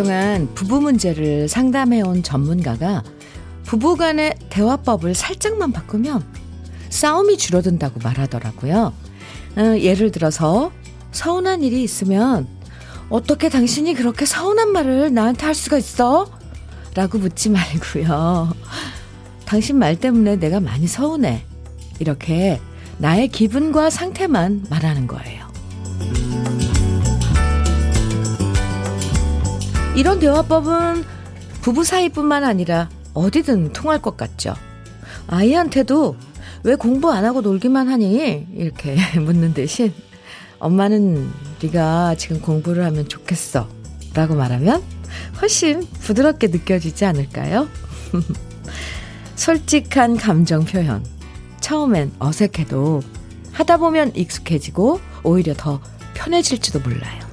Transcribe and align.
오랫동안 0.00 0.48
부부 0.54 0.80
문제를 0.80 1.46
상담해온 1.46 2.22
전문가가 2.22 3.02
부부 3.66 3.96
간의 3.96 4.34
대화법을 4.48 5.14
살짝만 5.14 5.72
바꾸면 5.72 6.24
싸움이 6.88 7.36
줄어든다고 7.36 8.00
말하더라고요. 8.02 8.94
어, 9.56 9.78
예를 9.78 10.10
들어서 10.10 10.72
서운한 11.12 11.62
일이 11.62 11.82
있으면 11.82 12.48
어떻게 13.10 13.50
당신이 13.50 13.94
그렇게 13.94 14.24
서운한 14.24 14.72
말을 14.72 15.12
나한테 15.12 15.44
할 15.44 15.54
수가 15.54 15.76
있어? 15.76 16.30
라고 16.94 17.18
묻지 17.18 17.50
말고요. 17.50 18.54
당신 19.44 19.78
말 19.78 19.96
때문에 19.96 20.36
내가 20.36 20.60
많이 20.60 20.86
서운해. 20.86 21.44
이렇게 21.98 22.58
나의 22.96 23.28
기분과 23.28 23.90
상태만 23.90 24.66
말하는 24.70 25.06
거예요. 25.06 25.49
이런 29.96 30.18
대화법은 30.18 31.04
부부 31.62 31.84
사이뿐만 31.84 32.44
아니라 32.44 32.88
어디든 33.12 33.72
통할 33.72 34.00
것 34.00 34.16
같죠. 34.16 34.54
아이한테도 35.26 36.16
왜 36.62 36.74
공부 36.76 37.10
안 37.10 37.24
하고 37.24 37.40
놀기만 37.40 37.88
하니? 37.88 38.46
이렇게 38.54 38.96
묻는 39.18 39.52
대신 39.52 39.92
엄마는 40.58 41.30
네가 41.62 42.14
지금 42.16 42.40
공부를 42.40 42.84
하면 42.84 43.08
좋겠어. 43.08 43.68
라고 44.14 44.34
말하면 44.34 44.82
훨씬 45.40 45.86
부드럽게 46.00 46.48
느껴지지 46.48 47.04
않을까요? 47.04 47.68
솔직한 49.36 50.16
감정 50.16 50.64
표현. 50.64 51.04
처음엔 51.60 52.12
어색해도 52.18 53.02
하다 53.52 53.76
보면 53.78 54.12
익숙해지고 54.14 55.00
오히려 55.22 55.54
더 55.54 55.80
편해질지도 56.14 56.80
몰라요. 56.80 57.29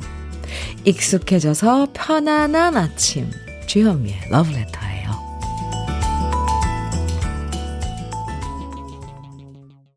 익숙해져서 0.88 1.90
편안한 1.92 2.78
아침. 2.78 3.30
주현미의 3.68 4.30
러브레터예요. 4.30 5.12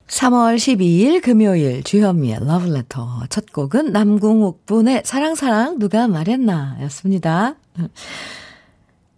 3월 0.08 0.56
12일 0.56 1.22
금요일 1.22 1.84
주현미의 1.84 2.40
러브레터 2.44 3.26
첫 3.30 3.52
곡은 3.52 3.92
남궁옥 3.92 4.66
분의 4.66 5.02
사랑사랑 5.04 5.78
누가 5.78 6.08
말했나 6.08 6.78
였습니다. 6.82 7.54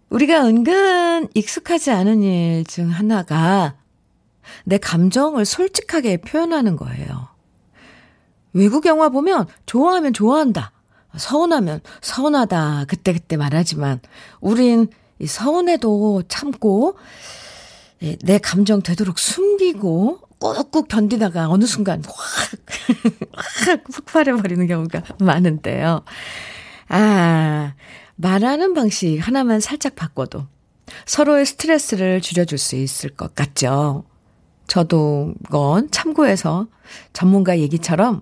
우리가 0.09 0.45
은근 0.45 1.27
익숙하지 1.33 1.89
않은 1.89 2.21
일 2.21 2.65
중 2.65 2.89
하나가 2.89 3.73
내 4.63 4.77
감정을 4.77 5.45
솔직하게 5.45 6.17
표현하는 6.17 6.75
거예요. 6.75 7.29
외국 8.53 8.85
영화 8.85 9.09
보면 9.09 9.47
좋아하면 9.65 10.13
좋아한다. 10.13 10.72
서운하면 11.17 11.81
서운하다. 12.01 12.85
그때그때 12.87 13.37
말하지만 13.37 13.99
우린 14.41 14.87
이 15.19 15.27
서운해도 15.27 16.23
참고 16.27 16.97
예, 18.01 18.17
내 18.21 18.37
감정 18.37 18.81
되도록 18.81 19.19
숨기고 19.19 20.19
꾹꾹 20.39 20.87
견디다가 20.89 21.49
어느 21.49 21.65
순간 21.65 22.03
확, 22.05 22.15
확 23.31 23.83
폭발해버리는 23.85 24.67
경우가 24.67 25.03
많은데요. 25.19 26.03
아, 26.89 27.73
말하는 28.15 28.73
방식 28.73 29.19
하나만 29.19 29.61
살짝 29.61 29.95
바꿔도 29.95 30.45
서로의 31.05 31.45
스트레스를 31.45 32.19
줄여줄 32.19 32.57
수 32.57 32.75
있을 32.75 33.09
것 33.09 33.33
같죠. 33.35 34.03
저도 34.67 35.33
건 35.49 35.89
참고해서 35.91 36.67
전문가 37.13 37.57
얘기처럼 37.59 38.21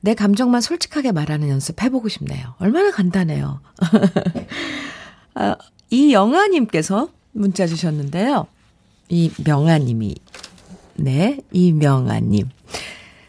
내 0.00 0.14
감정만 0.14 0.60
솔직하게 0.60 1.12
말하는 1.12 1.48
연습 1.48 1.82
해보고 1.82 2.08
싶네요. 2.08 2.54
얼마나 2.58 2.90
간단해요. 2.90 3.60
아, 5.34 5.56
이 5.90 6.12
영아님께서 6.12 7.08
문자 7.32 7.66
주셨는데요. 7.66 8.46
이 9.08 9.30
명아님이 9.44 10.14
네, 10.94 11.38
이명아님. 11.52 12.48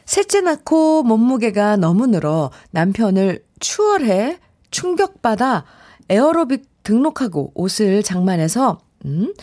셋째 0.05 0.41
낳고 0.41 1.03
몸무게가 1.03 1.77
너무 1.77 2.07
늘어 2.07 2.51
남편을 2.71 3.43
추월해 3.59 4.39
충격받아 4.71 5.65
에어로빅 6.09 6.83
등록하고 6.83 7.51
옷을 7.55 8.03
장만해서, 8.03 8.79
음, 9.05 9.33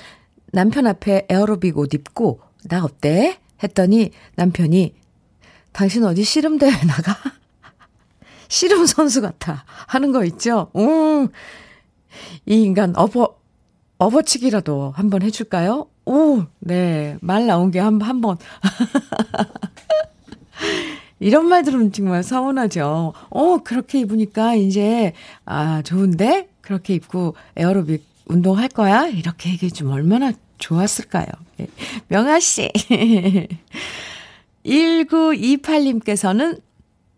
남편 0.52 0.86
앞에 0.86 1.26
에어로빅 1.28 1.78
옷 1.78 1.94
입고, 1.94 2.40
나 2.68 2.84
어때? 2.84 3.38
했더니 3.62 4.10
남편이, 4.36 4.94
당신 5.72 6.04
어디 6.04 6.24
씨름대회 6.24 6.70
나가? 6.86 7.16
씨름 8.48 8.86
선수 8.86 9.20
같아. 9.20 9.64
하는 9.86 10.12
거 10.12 10.24
있죠? 10.24 10.70
음, 10.76 11.28
이 12.46 12.62
인간 12.62 12.94
업어, 12.96 13.36
업어치기라도 13.98 14.92
한번 14.96 15.22
해줄까요? 15.22 15.86
오, 16.04 16.44
네. 16.58 17.16
말 17.20 17.46
나온 17.46 17.70
게 17.70 17.78
한, 17.78 18.00
한 18.00 18.20
번. 18.20 18.38
이런 21.20 21.46
말 21.46 21.62
들으면 21.62 21.92
정말 21.92 22.22
서운하죠. 22.22 23.12
어, 23.28 23.58
그렇게 23.58 24.00
입으니까 24.00 24.54
이제, 24.54 25.12
아, 25.44 25.82
좋은데? 25.82 26.48
그렇게 26.62 26.94
입고 26.94 27.36
에어로빅 27.56 28.04
운동할 28.26 28.68
거야? 28.68 29.06
이렇게 29.06 29.50
얘기해 29.50 29.70
주면 29.70 29.92
얼마나 29.92 30.32
좋았을까요? 30.58 31.26
네. 31.58 31.66
명아씨. 32.08 32.70
1928님께서는 34.64 36.60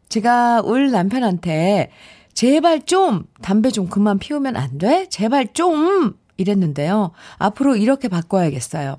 제가 0.09 0.63
올 0.65 0.91
남편한테 0.91 1.91
제발 2.35 2.83
좀 2.83 3.25
담배 3.41 3.71
좀 3.71 3.89
그만 3.89 4.19
피우면 4.19 4.57
안 4.57 4.79
돼? 4.79 5.09
제발 5.09 5.53
좀 5.53 6.15
이랬는데요. 6.37 7.13
앞으로 7.39 7.77
이렇게 7.77 8.09
바꿔야겠어요. 8.09 8.97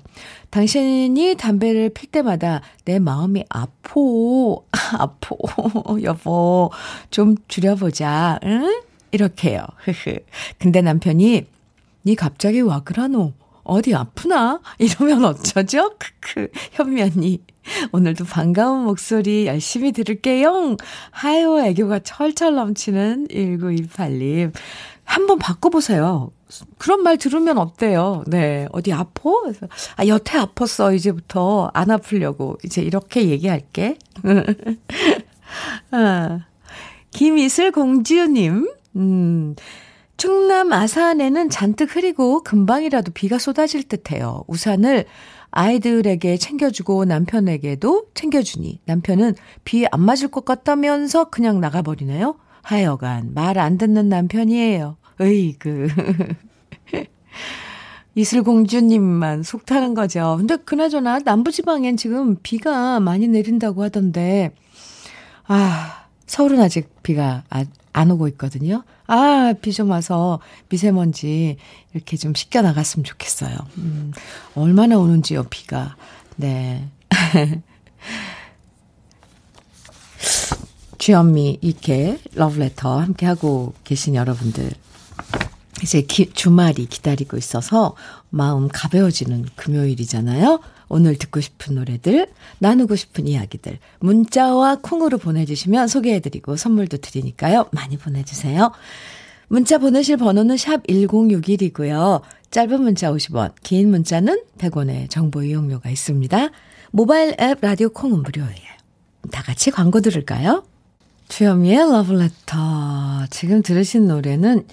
당신이 0.50 1.34
담배를 1.36 1.90
필 1.90 2.10
때마다 2.10 2.62
내 2.84 2.98
마음이 2.98 3.44
아포, 3.48 4.64
아포, 4.98 5.36
여보, 6.02 6.70
좀 7.10 7.36
줄여보자, 7.48 8.38
응? 8.44 8.82
이렇게요. 9.10 9.64
근데 10.58 10.80
남편이, 10.80 11.46
니 12.06 12.14
갑자기 12.14 12.60
와 12.60 12.80
그러노? 12.80 13.32
어디 13.64 13.94
아프나? 13.94 14.60
이러면 14.78 15.24
어쩌죠? 15.24 15.94
크크, 15.98 16.48
현면이. 16.72 17.40
오늘도 17.92 18.24
반가운 18.26 18.84
목소리 18.84 19.46
열심히 19.46 19.92
들을게요. 19.92 20.76
하요, 21.10 21.60
애교가 21.60 22.00
철철 22.00 22.54
넘치는 22.54 23.28
1928님. 23.28 24.52
한번 25.04 25.38
바꿔보세요. 25.38 26.30
그런 26.78 27.02
말 27.02 27.16
들으면 27.16 27.58
어때요? 27.58 28.22
네. 28.26 28.66
어디? 28.72 28.92
그래서, 28.92 29.66
아, 29.96 30.06
여태 30.06 30.38
아팠어. 30.38 30.94
이제부터 30.94 31.70
안 31.74 31.90
아프려고. 31.90 32.58
이제 32.64 32.82
이렇게 32.82 33.28
얘기할게. 33.28 33.98
아, 35.90 36.40
김이슬 37.10 37.70
공주님, 37.72 38.68
음, 38.96 39.56
충남 40.16 40.72
아산에는 40.72 41.50
잔뜩 41.50 41.96
흐리고 41.96 42.42
금방이라도 42.42 43.12
비가 43.12 43.38
쏟아질 43.38 43.82
듯 43.84 44.10
해요. 44.12 44.44
우산을 44.46 45.04
아이들에게 45.50 46.36
챙겨주고 46.36 47.04
남편에게도 47.04 48.06
챙겨주니 48.14 48.80
남편은 48.86 49.34
비 49.64 49.86
안 49.90 50.00
맞을 50.00 50.28
것 50.28 50.44
같다면서 50.44 51.30
그냥 51.30 51.60
나가버리네요. 51.60 52.36
하여간 52.62 53.34
말 53.34 53.58
안 53.58 53.76
듣는 53.78 54.08
남편이에요. 54.08 54.96
으이그. 55.20 55.88
이슬공주님만 58.16 59.42
속 59.42 59.66
타는 59.66 59.94
거죠. 59.94 60.36
근데 60.38 60.56
그나저나 60.56 61.20
남부지방엔 61.24 61.96
지금 61.96 62.36
비가 62.42 63.00
많이 63.00 63.26
내린다고 63.26 63.82
하던데, 63.82 64.52
아, 65.46 66.03
서울은 66.26 66.60
아직 66.60 67.02
비가 67.02 67.44
아, 67.50 67.64
안 67.92 68.10
오고 68.10 68.28
있거든요. 68.28 68.82
아, 69.06 69.52
비 69.60 69.72
좀 69.72 69.90
와서 69.90 70.40
미세먼지 70.68 71.56
이렇게 71.92 72.16
좀 72.16 72.34
씻겨 72.34 72.62
나갔으면 72.62 73.04
좋겠어요. 73.04 73.56
음, 73.78 74.12
얼마나 74.54 74.96
오는지요, 74.98 75.44
비가. 75.44 75.96
네. 76.36 76.88
주현미, 80.98 81.58
이렇게 81.60 82.18
러브레터 82.34 83.00
함께하고 83.00 83.74
계신 83.84 84.14
여러분들. 84.14 84.70
이제 85.82 86.02
기, 86.02 86.30
주말이 86.32 86.86
기다리고 86.86 87.36
있어서 87.36 87.94
마음 88.30 88.68
가벼워지는 88.68 89.46
금요일이잖아요. 89.56 90.60
오늘 90.94 91.16
듣고 91.16 91.40
싶은 91.40 91.74
노래들, 91.74 92.28
나누고 92.60 92.94
싶은 92.94 93.26
이야기들, 93.26 93.80
문자와 93.98 94.78
콩으로 94.80 95.18
보내주시면 95.18 95.88
소개해드리고 95.88 96.54
선물도 96.54 96.98
드리니까요. 96.98 97.66
많이 97.72 97.96
보내주세요. 97.96 98.70
문자 99.48 99.78
보내실 99.78 100.18
번호는 100.18 100.56
샵 100.56 100.86
1061이고요. 100.86 102.20
짧은 102.52 102.80
문자 102.80 103.10
50원, 103.10 103.54
긴 103.64 103.90
문자는 103.90 104.40
100원의 104.56 105.10
정보 105.10 105.42
이용료가 105.42 105.90
있습니다. 105.90 106.50
모바일 106.92 107.34
앱 107.40 107.58
라디오 107.60 107.88
콩은 107.88 108.22
무료예요. 108.22 108.74
다 109.32 109.42
같이 109.42 109.72
광고 109.72 110.00
들을까요? 110.00 110.64
주현미의 111.26 111.90
러브레터. 111.90 113.26
지금 113.30 113.62
들으신 113.62 114.06
노래는 114.06 114.64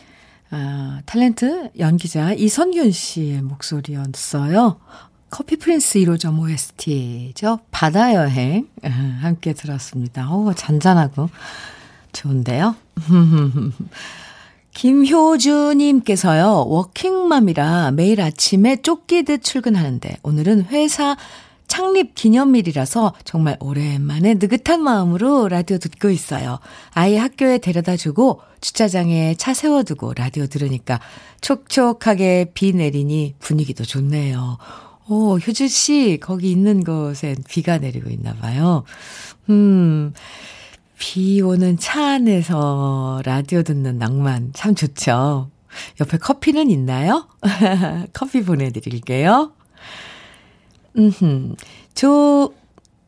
아, 0.51 1.01
탤런트 1.05 1.71
연기자 1.79 2.33
이선균 2.33 2.91
씨의 2.91 3.41
목소리였어요. 3.41 4.77
커피 5.31 5.55
프린스 5.55 5.99
1호점 5.99 6.39
OST죠. 6.39 7.59
바다 7.71 8.13
여행 8.13 8.67
함께 9.21 9.53
들었습니다. 9.53 10.29
오, 10.29 10.53
잔잔하고 10.53 11.29
좋은데요. 12.11 12.75
김효주님께서요, 14.73 16.65
워킹맘이라 16.67 17.91
매일 17.91 18.21
아침에 18.21 18.81
쫓기듯 18.81 19.43
출근하는데, 19.43 20.17
오늘은 20.23 20.65
회사 20.65 21.15
창립 21.67 22.15
기념일이라서 22.15 23.13
정말 23.23 23.55
오랜만에 23.61 24.33
느긋한 24.33 24.83
마음으로 24.83 25.47
라디오 25.47 25.77
듣고 25.77 26.09
있어요. 26.09 26.59
아이 26.93 27.15
학교에 27.15 27.59
데려다 27.59 27.95
주고 27.95 28.41
주차장에 28.59 29.35
차 29.35 29.53
세워두고 29.53 30.13
라디오 30.15 30.47
들으니까 30.47 30.99
촉촉하게 31.39 32.51
비 32.53 32.73
내리니 32.73 33.35
분위기도 33.39 33.85
좋네요. 33.85 34.57
오, 35.11 35.37
효주 35.37 35.67
씨, 35.67 36.19
거기 36.21 36.51
있는 36.51 36.85
곳엔 36.85 37.43
비가 37.49 37.77
내리고 37.77 38.09
있나 38.09 38.33
봐요. 38.33 38.85
음, 39.49 40.13
비 40.97 41.41
오는 41.41 41.77
차 41.77 42.11
안에서 42.13 43.21
라디오 43.25 43.61
듣는 43.61 43.97
낭만 43.97 44.51
참 44.53 44.73
좋죠. 44.73 45.51
옆에 45.99 46.17
커피는 46.17 46.71
있나요? 46.71 47.27
커피 48.13 48.41
보내드릴게요. 48.41 49.51
음, 50.97 51.55
저, 51.93 52.49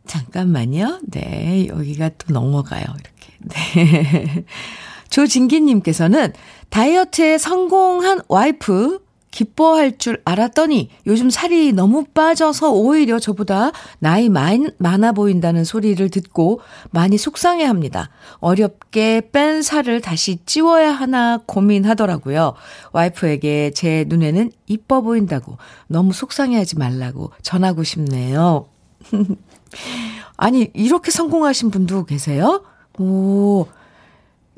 잠깐만요. 0.06 1.00
네, 1.08 1.68
여기가 1.70 2.10
또 2.18 2.34
넘어가요. 2.34 2.84
이렇게. 2.84 3.34
네. 3.40 4.46
조진기님께서는 5.10 6.34
다이어트에 6.70 7.38
성공한 7.38 8.20
와이프, 8.28 9.03
기뻐할 9.34 9.98
줄 9.98 10.22
알았더니 10.26 10.90
요즘 11.08 11.32
살이 11.32 11.74
너무 11.74 12.06
빠져서 12.06 12.72
오히려 12.72 13.18
저보다 13.18 13.72
나이 13.98 14.30
많, 14.30 14.70
많아 14.78 15.12
보인다는 15.12 15.64
소리를 15.64 16.08
듣고 16.12 16.62
많이 16.92 17.18
속상해 17.18 17.66
합니다. 17.66 18.12
어렵게 18.36 19.32
뺀 19.32 19.64
살을 19.64 20.02
다시 20.02 20.38
찌워야 20.46 20.92
하나 20.92 21.40
고민하더라고요. 21.48 22.54
와이프에게 22.92 23.72
제 23.72 24.06
눈에는 24.08 24.52
이뻐 24.68 25.02
보인다고 25.02 25.58
너무 25.88 26.14
속상해 26.14 26.56
하지 26.56 26.78
말라고 26.78 27.32
전하고 27.42 27.84
싶네요. 27.84 28.68
아니, 30.38 30.70
이렇게 30.76 31.10
성공하신 31.10 31.72
분도 31.72 32.06
계세요? 32.06 32.64
오, 33.00 33.66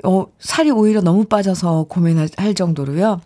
어, 0.04 0.26
살이 0.38 0.70
오히려 0.70 1.00
너무 1.00 1.24
빠져서 1.24 1.86
고민할 1.88 2.54
정도로요. 2.54 3.22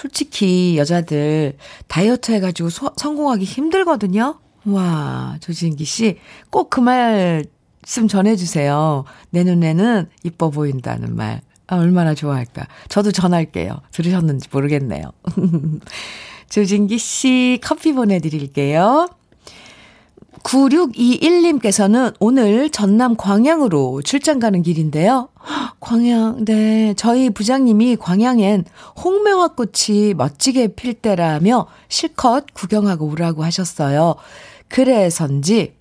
솔직히 0.00 0.78
여자들 0.78 1.58
다이어트 1.86 2.32
해가지고 2.32 2.70
소, 2.70 2.90
성공하기 2.96 3.44
힘들거든요. 3.44 4.38
와, 4.64 5.36
조진기 5.40 5.84
씨, 5.84 6.18
꼭 6.48 6.70
그 6.70 6.80
말씀 6.80 8.08
전해주세요. 8.08 9.04
내 9.28 9.44
눈에는 9.44 10.08
이뻐 10.24 10.48
보인다는 10.48 11.16
말. 11.16 11.42
아, 11.66 11.76
얼마나 11.76 12.14
좋아할까. 12.14 12.66
저도 12.88 13.12
전할게요. 13.12 13.82
들으셨는지 13.92 14.48
모르겠네요. 14.50 15.12
조진기 16.48 16.96
씨, 16.96 17.60
커피 17.62 17.92
보내드릴게요. 17.92 19.06
9621님께서는 20.42 22.14
오늘 22.18 22.70
전남 22.70 23.16
광양으로 23.16 24.02
출장 24.02 24.38
가는 24.38 24.62
길인데요. 24.62 25.28
광양, 25.80 26.44
네. 26.44 26.94
저희 26.96 27.30
부장님이 27.30 27.96
광양엔 27.96 28.64
홍매화 29.02 29.48
꽃이 29.54 30.14
멋지게 30.14 30.68
필 30.74 30.94
때라며 30.94 31.66
실컷 31.88 32.46
구경하고 32.54 33.06
오라고 33.06 33.44
하셨어요. 33.44 34.16
그래서인지 34.68 35.74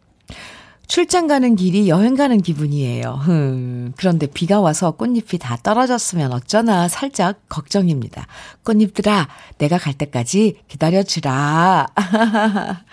출장 0.88 1.27
가는 1.27 1.56
길이 1.56 1.88
여행 1.88 2.15
가는 2.15 2.41
기분이에요. 2.41 3.19
흠. 3.21 3.94
그런데 3.95 4.25
비가 4.25 4.59
와서 4.59 4.89
꽃잎이 4.91 5.38
다 5.39 5.56
떨어졌으면 5.61 6.33
어쩌나 6.33 6.88
살짝 6.88 7.47
걱정입니다. 7.47 8.25
꽃잎들아, 8.63 9.27
내가 9.59 9.77
갈 9.77 9.94
때까지 9.94 10.61
기다려주라. 10.67 11.85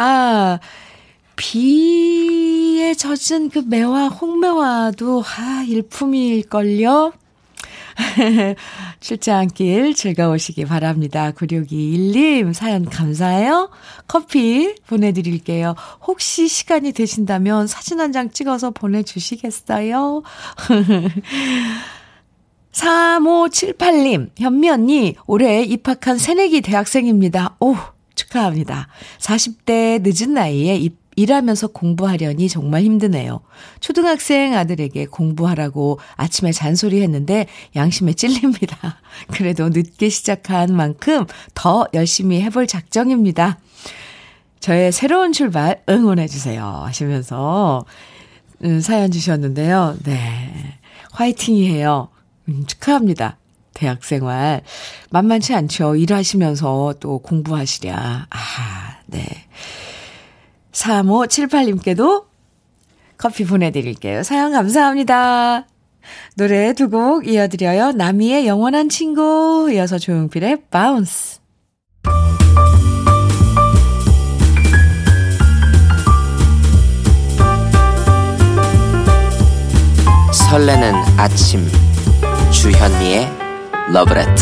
아, 0.00 0.60
비에 1.34 2.94
젖은 2.94 3.50
그 3.50 3.58
매화, 3.66 4.06
홍매화도, 4.08 5.24
아, 5.24 5.64
일품일걸요? 5.68 7.12
출장길 9.00 9.94
즐거우시기 9.94 10.66
바랍니다. 10.66 11.32
9621님, 11.32 12.52
사연 12.52 12.84
감사해요. 12.84 13.70
커피 14.06 14.76
보내드릴게요. 14.86 15.74
혹시 16.06 16.46
시간이 16.46 16.92
되신다면 16.92 17.66
사진 17.66 17.98
한 17.98 18.12
장 18.12 18.30
찍어서 18.30 18.70
보내주시겠어요? 18.70 20.22
3578님, 22.72 24.30
현미 24.38 24.70
언니, 24.70 25.16
올해 25.26 25.62
입학한 25.62 26.18
새내기 26.18 26.60
대학생입니다. 26.60 27.56
오, 27.58 27.74
축하합니다. 28.18 28.88
40대 29.18 30.02
늦은 30.02 30.34
나이에 30.34 30.76
입, 30.76 30.98
일하면서 31.16 31.68
공부하려니 31.68 32.48
정말 32.48 32.82
힘드네요. 32.82 33.40
초등학생 33.80 34.54
아들에게 34.54 35.06
공부하라고 35.06 35.98
아침에 36.14 36.52
잔소리 36.52 37.02
했는데 37.02 37.46
양심에 37.74 38.12
찔립니다. 38.12 39.00
그래도 39.32 39.68
늦게 39.68 40.10
시작한 40.10 40.74
만큼 40.76 41.26
더 41.54 41.86
열심히 41.92 42.40
해볼 42.42 42.68
작정입니다. 42.68 43.58
저의 44.60 44.92
새로운 44.92 45.32
출발 45.32 45.82
응원해주세요. 45.88 46.64
하시면서 46.64 47.84
음, 48.64 48.80
사연 48.80 49.10
주셨는데요. 49.10 49.96
네. 50.04 50.78
화이팅이에요. 51.12 52.10
음, 52.48 52.64
축하합니다. 52.66 53.37
대학 53.78 54.04
생활. 54.04 54.62
만만치 55.10 55.54
않죠. 55.54 55.94
일하시면서 55.94 56.94
또 56.98 57.18
공부하시랴. 57.20 58.26
아, 58.28 58.96
네. 59.06 59.24
3578님께도 60.72 62.24
커피 63.16 63.44
보내드릴게요. 63.44 64.24
사연 64.24 64.52
감사합니다. 64.52 65.66
노래 66.36 66.72
두 66.72 66.88
곡 66.88 67.28
이어드려요. 67.28 67.92
나미의 67.92 68.46
영원한 68.48 68.88
친구, 68.88 69.68
이어서 69.72 69.98
조용필의 69.98 70.62
바운스. 70.70 71.38
설레는 80.32 80.94
아침 81.18 81.66
주현미의 82.50 83.47
러브레터 83.90 84.32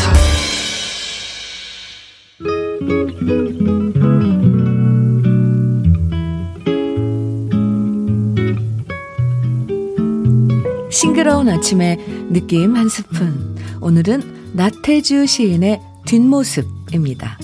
싱그러운 10.90 11.48
아침의 11.48 11.96
느낌 12.30 12.74
한 12.74 12.88
스푼. 12.88 13.56
오늘은 13.80 14.52
나태주 14.54 15.26
시인의 15.26 15.80
뒷모습입니다. 16.06 17.38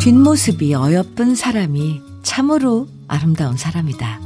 뒷모습이 0.00 0.74
어여쁜 0.74 1.34
사람이 1.34 2.00
참으로 2.22 2.86
아름다운 3.08 3.56
사람이다. 3.56 4.19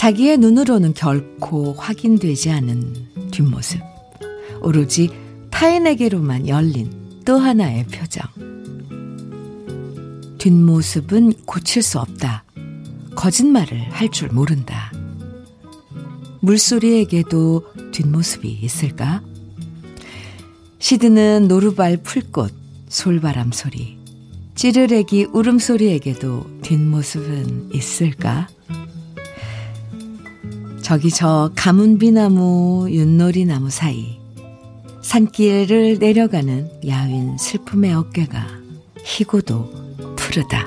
자기의 0.00 0.38
눈으로는 0.38 0.94
결코 0.94 1.74
확인되지 1.74 2.50
않은 2.52 3.30
뒷모습. 3.32 3.82
오로지 4.62 5.10
타인에게로만 5.50 6.48
열린 6.48 7.20
또 7.26 7.36
하나의 7.36 7.84
표정. 7.88 8.26
뒷모습은 10.38 11.44
고칠 11.44 11.82
수 11.82 11.98
없다. 11.98 12.44
거짓말을 13.14 13.90
할 13.90 14.08
줄 14.10 14.30
모른다. 14.30 14.90
물소리에게도 16.40 17.66
뒷모습이 17.92 18.48
있을까? 18.48 19.20
시드는 20.78 21.46
노루발 21.46 21.98
풀꽃, 21.98 22.54
솔바람 22.88 23.52
소리, 23.52 23.98
찌르레기 24.54 25.26
울음소리에게도 25.26 26.60
뒷모습은 26.62 27.74
있을까? 27.74 28.48
저기 30.90 31.08
저 31.08 31.52
가문비나무, 31.54 32.88
윷놀이나무 32.90 33.70
사이, 33.70 34.18
산길을 35.02 35.98
내려가는 36.00 36.68
야윈 36.84 37.38
슬픔의 37.38 37.94
어깨가 37.94 38.44
희고도 39.04 39.70
푸르다. 40.16 40.66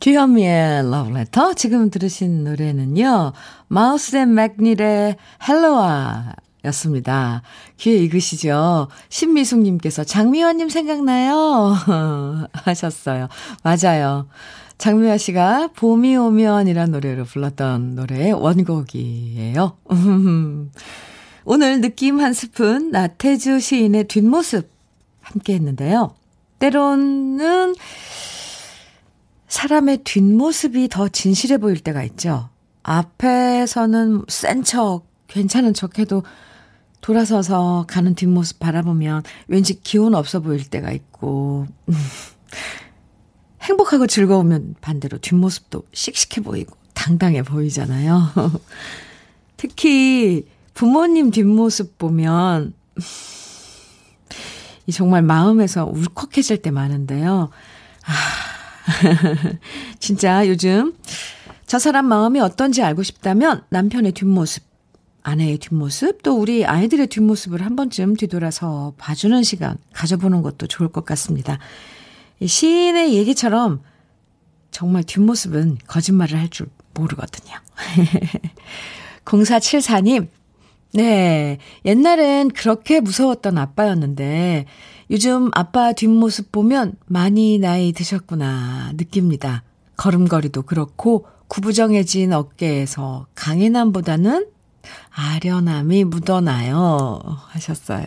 주현미의 0.00 0.90
러브레터. 0.90 1.54
지금 1.54 1.88
들으신 1.88 2.44
노래는요, 2.44 3.32
Mouth & 3.68 4.16
MacNeal의 4.16 5.16
Hello-A였습니다. 5.48 7.40
귀에 7.78 7.96
익으시죠? 8.04 8.88
신미숙님께서 9.08 10.04
장미화님 10.04 10.68
생각나요? 10.68 11.74
하셨어요. 12.52 13.28
맞아요. 13.62 14.26
장미화 14.80 15.18
씨가 15.18 15.68
봄이 15.76 16.16
오면이란 16.16 16.90
노래로 16.90 17.26
불렀던 17.26 17.96
노래의 17.96 18.32
원곡이에요. 18.32 19.76
오늘 21.44 21.80
느낌 21.82 22.18
한 22.18 22.32
스푼 22.32 22.90
나태주 22.90 23.60
시인의 23.60 24.04
뒷모습 24.04 24.70
함께 25.20 25.52
했는데요. 25.52 26.14
때로는 26.60 27.74
사람의 29.48 29.98
뒷모습이 29.98 30.88
더 30.88 31.08
진실해 31.08 31.58
보일 31.58 31.80
때가 31.80 32.02
있죠. 32.04 32.48
앞에서는 32.82 34.24
센 34.28 34.64
척, 34.64 35.02
괜찮은 35.28 35.74
척 35.74 35.98
해도 35.98 36.22
돌아서서 37.02 37.84
가는 37.86 38.14
뒷모습 38.14 38.58
바라보면 38.60 39.24
왠지 39.46 39.78
기운 39.82 40.14
없어 40.14 40.40
보일 40.40 40.64
때가 40.70 40.90
있고, 40.90 41.66
행복하고 43.62 44.06
즐거우면 44.06 44.76
반대로 44.80 45.18
뒷모습도 45.18 45.84
씩씩해 45.92 46.42
보이고 46.44 46.76
당당해 46.94 47.42
보이잖아요. 47.42 48.30
특히 49.56 50.46
부모님 50.74 51.30
뒷모습 51.30 51.98
보면, 51.98 52.72
이 54.86 54.92
정말 54.92 55.22
마음에서 55.22 55.84
울컥해질 55.86 56.62
때 56.62 56.70
많은데요. 56.70 57.50
아, 58.06 58.12
진짜 60.00 60.46
요즘 60.48 60.94
저 61.66 61.78
사람 61.78 62.06
마음이 62.06 62.40
어떤지 62.40 62.82
알고 62.82 63.02
싶다면 63.02 63.62
남편의 63.68 64.12
뒷모습, 64.12 64.64
아내의 65.22 65.58
뒷모습, 65.58 66.22
또 66.22 66.38
우리 66.38 66.64
아이들의 66.64 67.06
뒷모습을 67.08 67.64
한 67.64 67.76
번쯤 67.76 68.16
뒤돌아서 68.16 68.94
봐주는 68.98 69.42
시간 69.42 69.76
가져보는 69.92 70.42
것도 70.42 70.66
좋을 70.66 70.88
것 70.88 71.04
같습니다. 71.04 71.58
시인의 72.46 73.14
얘기처럼 73.14 73.82
정말 74.70 75.04
뒷모습은 75.04 75.78
거짓말을 75.86 76.38
할 76.38 76.48
줄 76.48 76.68
모르거든요. 76.94 77.54
0474님, 79.24 80.28
네. 80.92 81.58
옛날엔 81.84 82.50
그렇게 82.50 83.00
무서웠던 83.00 83.58
아빠였는데 83.58 84.66
요즘 85.10 85.50
아빠 85.54 85.92
뒷모습 85.92 86.50
보면 86.52 86.94
많이 87.06 87.58
나이 87.58 87.92
드셨구나 87.92 88.92
느낍니다. 88.96 89.62
걸음걸이도 89.96 90.62
그렇고 90.62 91.26
구부정해진 91.48 92.32
어깨에서 92.32 93.26
강인함보다는 93.34 94.46
아련함이 95.10 96.04
묻어나요. 96.04 97.20
하셨어요. 97.48 98.06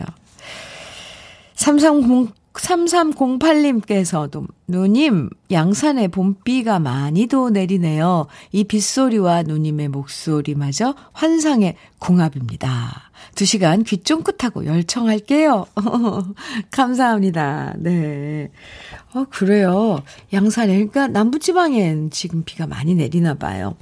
330 1.54 2.34
3308님께서도, 2.54 4.46
누님, 4.68 5.28
양산에 5.50 6.08
봄비가 6.08 6.78
많이도 6.78 7.50
내리네요. 7.50 8.26
이 8.52 8.64
빗소리와 8.64 9.42
누님의 9.42 9.88
목소리마저 9.88 10.94
환상의 11.12 11.76
궁합입니다. 11.98 13.10
두 13.34 13.44
시간 13.44 13.82
귀 13.82 13.98
쫑긋하고 13.98 14.66
열청할게요. 14.66 15.66
감사합니다. 16.70 17.74
네. 17.78 18.50
어, 19.14 19.24
그래요. 19.28 20.02
양산에, 20.32 20.74
그러니까 20.74 21.08
남부지방엔 21.08 22.10
지금 22.10 22.44
비가 22.44 22.66
많이 22.66 22.94
내리나 22.94 23.34
봐요. 23.34 23.76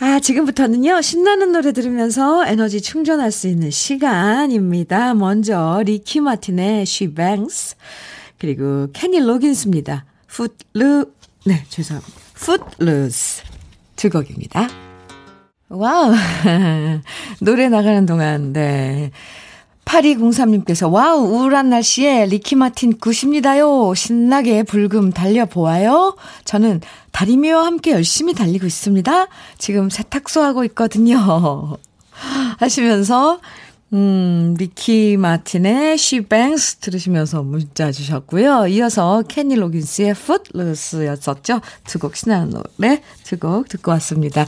아, 0.00 0.20
지금부터는요, 0.20 1.00
신나는 1.00 1.50
노래 1.50 1.72
들으면서 1.72 2.46
에너지 2.46 2.80
충전할 2.80 3.32
수 3.32 3.48
있는 3.48 3.70
시간입니다. 3.70 5.14
먼저, 5.14 5.82
리키 5.84 6.20
마틴의 6.20 6.82
She 6.82 7.12
Bangs, 7.14 7.74
그리고 8.38 8.86
케니 8.92 9.18
로긴스입니다. 9.18 10.04
Footloose, 10.30 11.10
네, 11.46 11.64
죄송합니다. 11.68 12.16
Footloose. 12.36 13.42
두 13.96 14.08
곡입니다. 14.08 14.68
wow. 15.68 16.14
노래 17.42 17.68
나가는 17.68 18.06
동안, 18.06 18.52
네. 18.52 19.10
8203님께서 19.88 20.92
wow 20.92 21.20
우울한 21.24 21.70
날씨에 21.70 22.26
리키 22.26 22.56
마틴 22.56 22.98
good입니다요. 22.98 23.94
신나게 23.94 24.62
불금 24.62 25.12
달려보아요. 25.12 26.14
저는 26.44 26.82
다리미와 27.12 27.64
함께 27.64 27.92
열심히 27.92 28.34
달리고 28.34 28.66
있습니다. 28.66 29.26
지금 29.56 29.88
세탁소 29.88 30.42
하고 30.42 30.64
있거든요. 30.64 31.78
하시면서 32.58 33.40
음, 33.94 34.54
리키 34.58 35.16
마틴의 35.16 35.94
She 35.94 36.24
Bangs 36.26 36.76
들으시면서 36.76 37.42
문자 37.42 37.90
주셨고요. 37.90 38.66
이어서 38.66 39.22
케니 39.26 39.54
로긴스의 39.54 40.10
Footloos였었죠. 40.10 41.60
두 41.86 41.98
곡 41.98 42.14
신나는 42.16 42.50
노래 42.50 43.00
두 43.24 43.38
곡 43.38 43.68
듣고 43.70 43.90
왔습니다. 43.92 44.46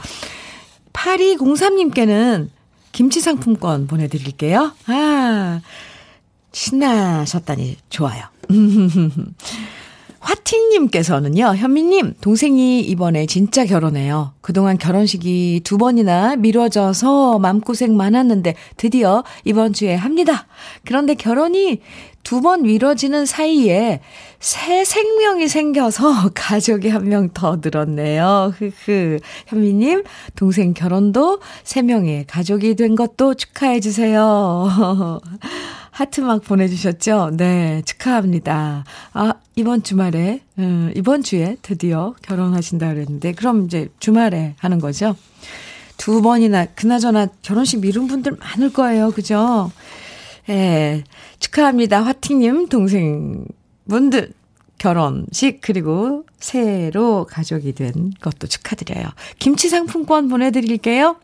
8203님께는 0.93 2.49
김치 2.91 3.21
상품권 3.21 3.87
보내드릴게요. 3.87 4.73
아, 4.87 5.61
신나셨다니 6.51 7.77
좋아요. 7.89 8.23
화팅님께서는요, 10.21 11.55
현미님, 11.55 12.13
동생이 12.21 12.79
이번에 12.81 13.25
진짜 13.25 13.65
결혼해요. 13.65 14.33
그동안 14.41 14.77
결혼식이 14.77 15.61
두 15.63 15.77
번이나 15.77 16.35
미뤄져서 16.37 17.39
맘고생 17.39 17.97
많았는데 17.97 18.55
드디어 18.77 19.23
이번 19.43 19.73
주에 19.73 19.95
합니다. 19.95 20.47
그런데 20.85 21.15
결혼이 21.15 21.79
두 22.23 22.41
번 22.41 22.61
미뤄지는 22.61 23.25
사이에 23.25 23.99
새 24.39 24.85
생명이 24.85 25.47
생겨서 25.47 26.29
가족이 26.35 26.89
한 26.89 27.05
명 27.05 27.29
더 27.33 27.57
늘었네요. 27.61 28.53
흐흐. 28.55 29.19
현미님, 29.47 30.03
동생 30.35 30.73
결혼도 30.75 31.39
세 31.63 31.81
명의 31.81 32.25
가족이 32.27 32.75
된 32.75 32.93
것도 32.95 33.33
축하해주세요. 33.33 34.69
하트 35.91 36.21
막 36.21 36.41
보내주셨죠? 36.41 37.31
네, 37.37 37.81
축하합니다. 37.85 38.85
아, 39.13 39.33
이번 39.55 39.83
주말에, 39.83 40.41
음, 40.57 40.91
이번 40.95 41.21
주에 41.21 41.57
드디어 41.61 42.15
결혼하신다 42.21 42.93
그랬는데, 42.93 43.33
그럼 43.33 43.65
이제 43.65 43.89
주말에 43.99 44.55
하는 44.57 44.79
거죠? 44.79 45.15
두 45.97 46.21
번이나, 46.21 46.65
그나저나 46.65 47.27
결혼식 47.41 47.81
미룬 47.81 48.07
분들 48.07 48.37
많을 48.39 48.73
거예요. 48.73 49.11
그죠? 49.11 49.71
예, 50.49 51.03
축하합니다. 51.39 52.01
화팅님, 52.01 52.69
동생 52.69 53.45
분들. 53.87 54.33
결혼식, 54.77 55.61
그리고 55.61 56.25
새로 56.39 57.27
가족이 57.29 57.73
된 57.73 58.13
것도 58.19 58.47
축하드려요. 58.47 59.05
김치 59.37 59.69
상품권 59.69 60.27
보내드릴게요. 60.27 61.17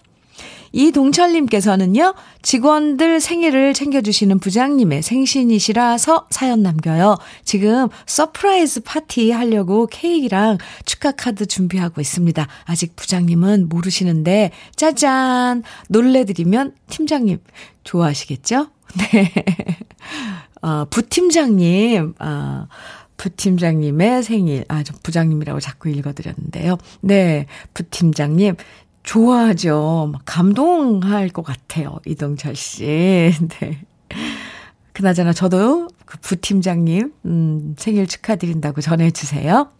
이동철님께서는요, 0.77 2.13
직원들 2.43 3.19
생일을 3.19 3.73
챙겨주시는 3.73 4.37
부장님의 4.37 5.01
생신이시라서 5.01 6.27
사연 6.29 6.61
남겨요. 6.61 7.17
지금 7.43 7.87
surprise 8.05 8.81
파티 8.81 9.31
하려고 9.31 9.87
케이크랑 9.87 10.59
축하 10.85 11.11
카드 11.11 11.47
준비하고 11.47 11.99
있습니다. 11.99 12.47
아직 12.65 12.95
부장님은 12.95 13.69
모르시는데, 13.69 14.51
짜잔! 14.75 15.63
놀래드리면 15.89 16.75
팀장님 16.89 17.39
좋아하시겠죠? 17.83 18.67
네. 19.11 19.33
어, 20.61 20.85
부팀장님, 20.85 22.13
어, 22.19 22.67
부팀장님의 23.17 24.21
생일, 24.21 24.63
아, 24.67 24.83
저 24.83 24.93
부장님이라고 25.01 25.59
자꾸 25.59 25.89
읽어드렸는데요. 25.89 26.77
네, 27.01 27.47
부팀장님, 27.73 28.55
좋아하죠. 29.07 30.11
감동할 30.25 31.29
것 31.29 31.41
같아요. 31.41 31.99
이동철 32.05 32.55
씨. 32.55 32.83
네. 33.59 33.85
그나저나 34.91 35.31
저도 35.31 35.87
그 36.05 36.17
부팀장님, 36.19 37.13
음, 37.25 37.75
생일 37.77 38.05
축하드린다고 38.05 38.81
전해주세요. 38.81 39.71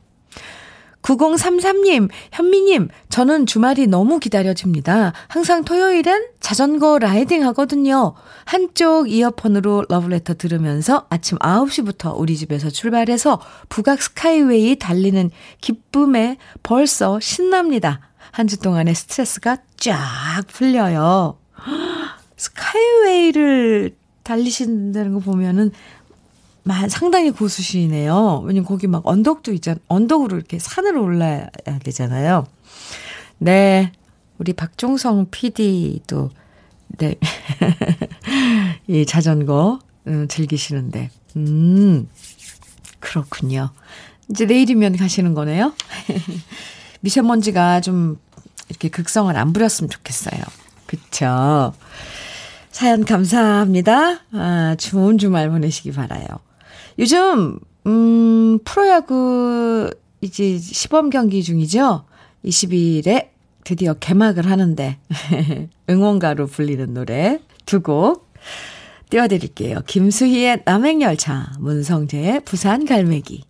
9033님, 1.02 2.10
현미님, 2.32 2.90
저는 3.10 3.46
주말이 3.46 3.88
너무 3.88 4.20
기다려집니다. 4.20 5.14
항상 5.28 5.64
토요일엔 5.64 6.28
자전거 6.40 7.00
riding 7.00 7.46
하거든요. 7.48 8.14
한쪽 8.46 9.10
이어폰으로 9.10 9.86
러브레터 9.90 10.36
들으면서 10.36 11.06
아침 11.10 11.38
9시부터 11.40 12.14
우리 12.18 12.36
집에서 12.36 12.70
출발해서 12.70 13.40
북악 13.70 14.02
스카이웨이 14.02 14.80
달리는 14.80 15.32
기쁨에 15.62 16.38
벌써 16.64 17.20
신납니다. 17.20 18.07
한 18.32 18.48
주 18.48 18.58
동안의 18.60 18.94
스트레스가 18.96 19.58
쫙 19.78 20.44
풀려요. 20.48 21.38
스카이웨이를 22.38 23.96
달리신다는 24.24 25.14
거 25.14 25.20
보면은 25.20 25.72
상당히 26.90 27.32
고수시네요. 27.32 28.44
왜냐면 28.46 28.66
거기 28.66 28.88
막 28.88 29.02
언덕도 29.08 29.54
있잖아. 29.54 29.80
언덕으로 29.88 30.36
이렇게 30.38 30.60
산으로 30.60 31.02
올라야 31.04 31.48
되잖아요. 31.84 32.46
네. 33.40 33.92
우리 34.38 34.54
박종성 34.54 35.28
PD도, 35.32 36.30
네. 37.00 37.16
이 38.88 39.06
자전거, 39.06 39.80
음, 40.06 40.28
즐기시는데. 40.28 41.10
음, 41.38 42.08
그렇군요. 43.00 43.72
이제 44.30 44.46
내일이면 44.46 44.98
가시는 44.98 45.34
거네요. 45.34 45.74
미세먼지가 47.02 47.82
좀 47.82 48.18
이렇게 48.70 48.90
극성을 48.90 49.36
안 49.36 49.54
부렸으면 49.54 49.90
좋겠어요. 49.90 50.42
그쵸? 50.86 51.74
사연 52.72 53.06
감사합니다. 53.06 54.20
아, 54.34 54.76
좋은 54.78 55.18
주말 55.18 55.50
보내시기 55.50 55.92
바라요. 55.92 56.26
요즘, 57.00 57.60
음, 57.86 58.60
프로야구 58.64 59.90
이제 60.22 60.58
시범 60.58 61.10
경기 61.10 61.44
중이죠? 61.44 62.06
20일에 62.46 63.30
드디어 63.64 63.94
개막을 63.96 64.50
하는데, 64.50 64.98
응원가로 65.90 66.48
불리는 66.48 66.94
노래 66.94 67.40
두 67.66 67.82
곡 67.82 68.28
띄워드릴게요. 69.10 69.82
김수희의 69.88 70.64
남행열차, 70.66 71.54
문성재의 71.60 72.42
부산 72.42 72.86
갈매기. 72.86 73.44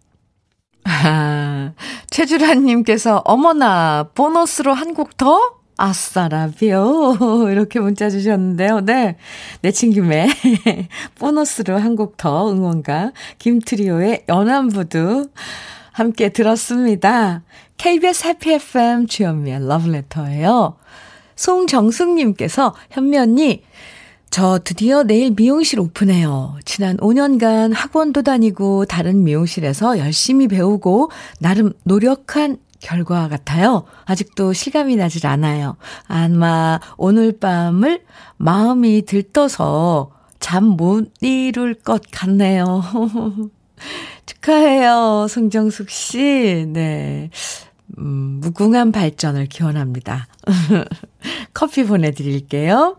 아, 0.88 1.72
최주란님께서, 2.10 3.18
어머나, 3.26 4.10
보너스로 4.16 4.74
한 4.74 4.94
곡 4.94 5.18
더? 5.18 5.58
아싸라비오. 5.80 7.50
이렇게 7.52 7.80
문자 7.80 8.10
주셨는데요. 8.10 8.82
네. 8.82 9.18
내친 9.62 9.92
김에 9.92 10.28
보너스로 11.20 11.78
한 11.78 11.96
곡 11.96 12.18
더 12.18 12.50
응원가 12.52 13.12
김트리오의 13.38 14.24
연안부두 14.28 15.30
함께 15.92 16.30
들었습니다. 16.30 17.44
KBS 17.78 18.26
해피 18.28 18.54
FM 18.54 19.06
주현미의 19.08 19.68
러브레터예요. 19.68 20.78
송정숙님께서 21.36 22.74
현미 22.90 23.18
언니 23.20 23.62
저 24.30 24.60
드디어 24.64 25.04
내일 25.04 25.32
미용실 25.36 25.80
오픈해요. 25.80 26.58
지난 26.66 26.98
5년간 26.98 27.74
학원도 27.74 28.24
다니고 28.24 28.86
다른 28.86 29.24
미용실에서 29.24 30.00
열심히 30.00 30.48
배우고 30.48 31.10
나름 31.40 31.74
노력한 31.84 32.58
결과 32.80 33.28
같아요. 33.30 33.86
아직도 34.06 34.54
실감이 34.54 34.96
나질 34.96 35.26
않아요. 35.26 35.78
아마 36.08 36.80
오늘 36.98 37.38
밤을 37.40 38.04
마음이 38.38 39.04
들떠서 39.06 40.12
잠 40.40 40.64
못 40.78 41.12
이룰 41.22 41.74
것 41.74 42.04
같네요. 42.12 42.84
축하해요, 44.28 45.28
송정숙 45.30 45.90
씨. 45.90 46.66
네. 46.68 47.30
음, 47.98 48.40
무궁한 48.42 48.92
발전을 48.92 49.48
기원합니다. 49.48 50.28
커피 51.54 51.84
보내드릴게요. 51.84 52.98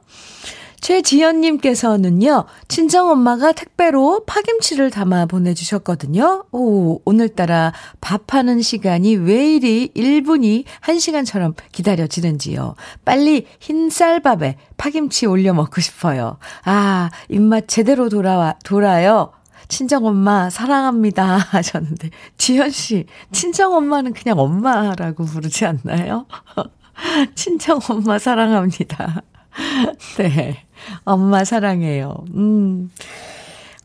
최지연님께서는요, 0.81 2.45
친정엄마가 2.69 3.53
택배로 3.53 4.25
파김치를 4.27 4.91
담아 4.91 5.27
보내주셨거든요. 5.27 6.45
오, 6.53 7.01
오늘따라 7.05 7.73
밥하는 8.01 8.63
시간이 8.63 9.17
왜 9.17 9.55
이리 9.55 9.89
1분이 9.95 10.65
1시간처럼 10.83 11.55
기다려지는지요. 11.73 12.75
빨리 13.05 13.47
흰쌀밥에 13.61 14.57
파김치 14.77 15.27
올려 15.27 15.53
먹고 15.53 15.81
싶어요. 15.81 16.39
아, 16.65 17.11
입맛 17.29 17.69
제대로 17.69 18.09
돌아와, 18.09 18.55
돌아요. 18.65 19.33
친정엄마 19.69 20.49
사랑합니다 20.49 21.37
하셨는데, 21.51 22.11
지연씨, 22.39 23.07
친정엄마는 23.33 24.15
그냥 24.15 24.39
엄마라고 24.39 25.25
부르지 25.25 25.67
않나요? 25.67 26.27
친정엄마 27.35 28.19
사랑합니다. 28.19 29.23
네. 30.19 30.68
엄마 31.05 31.45
사랑해요. 31.45 32.25
음. 32.35 32.91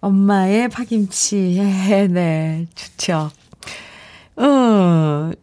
엄마의 0.02 0.70
파김치. 0.70 1.60
네, 1.60 2.08
네. 2.08 2.68
좋죠. 2.76 3.32
음. 4.40 5.34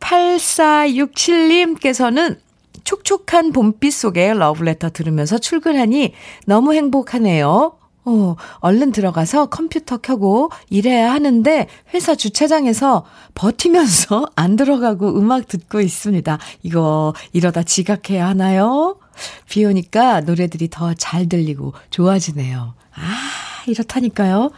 8467님께서는 0.00 2.38
촉촉한 2.84 3.52
봄빛 3.52 3.92
속에 3.92 4.32
러브레터 4.34 4.90
들으면서 4.90 5.38
출근하니 5.38 6.12
너무 6.46 6.74
행복하네요. 6.74 7.78
어, 8.06 8.36
얼른 8.58 8.92
들어가서 8.92 9.46
컴퓨터 9.46 9.96
켜고 9.96 10.50
일해야 10.68 11.10
하는데 11.10 11.66
회사 11.94 12.14
주차장에서 12.14 13.06
버티면서 13.34 14.26
안 14.36 14.56
들어가고 14.56 15.18
음악 15.18 15.48
듣고 15.48 15.80
있습니다. 15.80 16.38
이거 16.62 17.14
이러다 17.32 17.62
지각해야 17.62 18.28
하나요? 18.28 18.98
비 19.48 19.64
오니까 19.64 20.20
노래들이 20.20 20.68
더 20.70 20.94
잘 20.94 21.28
들리고 21.28 21.72
좋아지네요. 21.90 22.74
아, 22.94 23.64
이렇다니까요. 23.66 24.50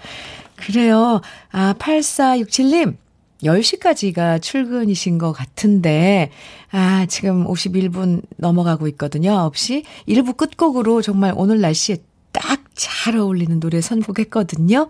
그래요. 0.56 1.20
아, 1.52 1.74
8467님. 1.78 2.96
10시까지가 3.42 4.40
출근이신 4.40 5.18
것 5.18 5.32
같은데, 5.32 6.30
아, 6.70 7.04
지금 7.06 7.46
51분 7.46 8.22
넘어가고 8.36 8.88
있거든요. 8.88 9.32
9시. 9.50 9.84
1부 10.08 10.36
끝곡으로 10.36 11.02
정말 11.02 11.32
오늘 11.36 11.60
날씨에 11.60 11.98
딱 12.32 12.66
잘 12.76 13.16
어울리는 13.16 13.58
노래 13.58 13.80
선곡했거든요. 13.80 14.88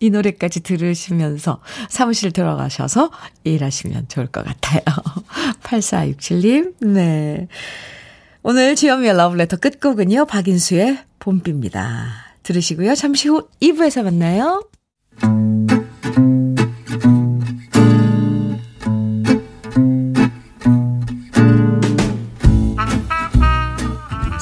이 0.00 0.10
노래까지 0.10 0.60
들으시면서 0.60 1.60
사무실 1.88 2.30
들어가셔서 2.32 3.10
일하시면 3.44 4.08
좋을 4.08 4.26
것 4.28 4.44
같아요. 4.44 4.82
8467님, 5.62 6.74
네. 6.86 7.48
오늘 8.46 8.76
지연미의 8.76 9.16
러브레터 9.16 9.56
끝곡은요, 9.56 10.26
박인수의 10.26 10.98
봄비입니다. 11.18 12.08
들으시고요. 12.42 12.94
잠시 12.94 13.28
후 13.28 13.48
2부에서 13.62 14.02
만나요. 14.02 14.68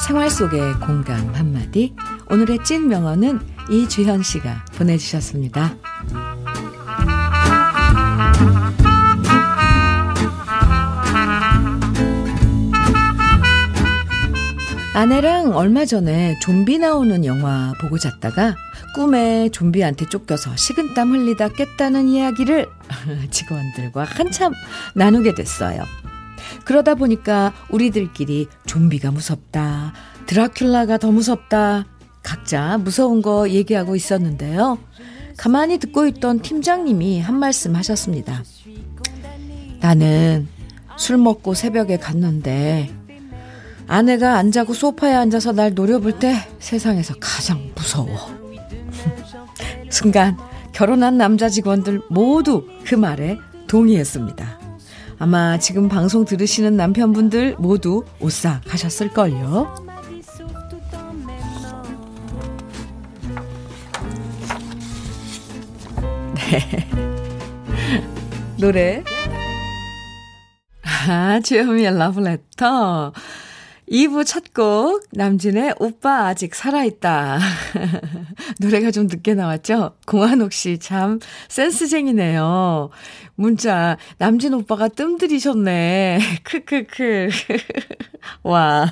생활 0.05 0.29
속의 0.29 0.59
공감 0.85 1.33
한마디. 1.33 1.95
오늘의 2.29 2.59
찐 2.65 2.89
명언은 2.89 3.39
이주현 3.71 4.21
씨가 4.21 4.65
보내주셨습니다. 4.75 5.77
아내랑 14.95 15.55
얼마 15.55 15.85
전에 15.85 16.37
좀비 16.39 16.77
나오는 16.77 17.25
영화 17.25 17.73
보고 17.81 17.97
잤다가 17.97 18.55
꿈에 18.93 19.49
좀비한테 19.49 20.07
쫓겨서 20.07 20.55
식은땀 20.55 21.11
흘리다 21.11 21.49
깼다는 21.49 22.07
이야기를 22.09 22.67
직원들과 23.31 24.03
한참 24.03 24.53
나누게 24.93 25.33
됐어요. 25.33 25.83
그러다 26.63 26.93
보니까 26.93 27.53
우리들끼리 27.71 28.47
좀비가 28.67 29.09
무섭다, 29.09 29.93
드라큘라가 30.27 30.99
더 30.99 31.11
무섭다, 31.11 31.85
각자 32.21 32.77
무서운 32.77 33.23
거 33.23 33.49
얘기하고 33.49 33.95
있었는데요. 33.95 34.77
가만히 35.37 35.79
듣고 35.79 36.05
있던 36.05 36.41
팀장님이 36.41 37.19
한 37.19 37.39
말씀 37.39 37.75
하셨습니다. 37.75 38.43
나는 39.79 40.47
술 40.97 41.17
먹고 41.17 41.55
새벽에 41.55 41.97
갔는데 41.97 43.02
아내가 43.93 44.37
안 44.37 44.51
자고 44.51 44.73
소파에 44.73 45.13
앉아서 45.13 45.51
날 45.51 45.75
노려볼 45.75 46.17
때 46.17 46.33
세상에서 46.57 47.13
가장 47.19 47.69
무서워. 47.75 48.07
순간 49.91 50.35
결혼한 50.71 51.19
남자 51.19 51.47
직원들 51.47 52.01
모두 52.09 52.67
그 52.85 52.95
말에 52.95 53.37
동의했습니다. 53.67 54.59
아마 55.19 55.59
지금 55.59 55.89
방송 55.89 56.25
들으시는 56.25 56.75
남편분들 56.75 57.57
모두 57.59 58.03
오싹 58.19 58.63
하셨을걸요. 58.65 59.75
네. 66.33 66.89
노래. 68.57 69.03
아, 71.07 71.39
주현미의 71.41 71.95
러브레터. 71.95 73.13
2부 73.91 74.25
첫 74.25 74.53
곡, 74.53 75.03
남진의 75.11 75.75
오빠 75.79 76.27
아직 76.27 76.55
살아있다. 76.55 77.39
노래가 78.59 78.91
좀 78.91 79.07
늦게 79.07 79.33
나왔죠? 79.33 79.95
공한옥 80.05 80.53
씨 80.53 80.79
참 80.79 81.19
센스쟁이네요. 81.49 82.89
문자, 83.35 83.97
남진 84.17 84.53
오빠가 84.53 84.87
뜸들이셨네. 84.87 86.19
크크크. 86.43 87.29
와. 88.43 88.91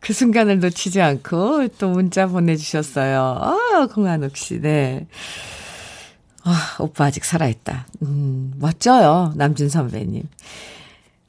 그 0.00 0.12
순간을 0.12 0.60
놓치지 0.60 1.00
않고 1.00 1.68
또 1.78 1.88
문자 1.90 2.26
보내주셨어요. 2.26 3.38
아, 3.40 3.86
공한옥 3.92 4.36
씨, 4.36 4.60
네. 4.60 5.06
아, 6.44 6.76
오빠 6.80 7.06
아직 7.06 7.24
살아있다. 7.24 7.86
음, 8.02 8.52
멋져요. 8.58 9.32
남준 9.36 9.68
선배님. 9.68 10.24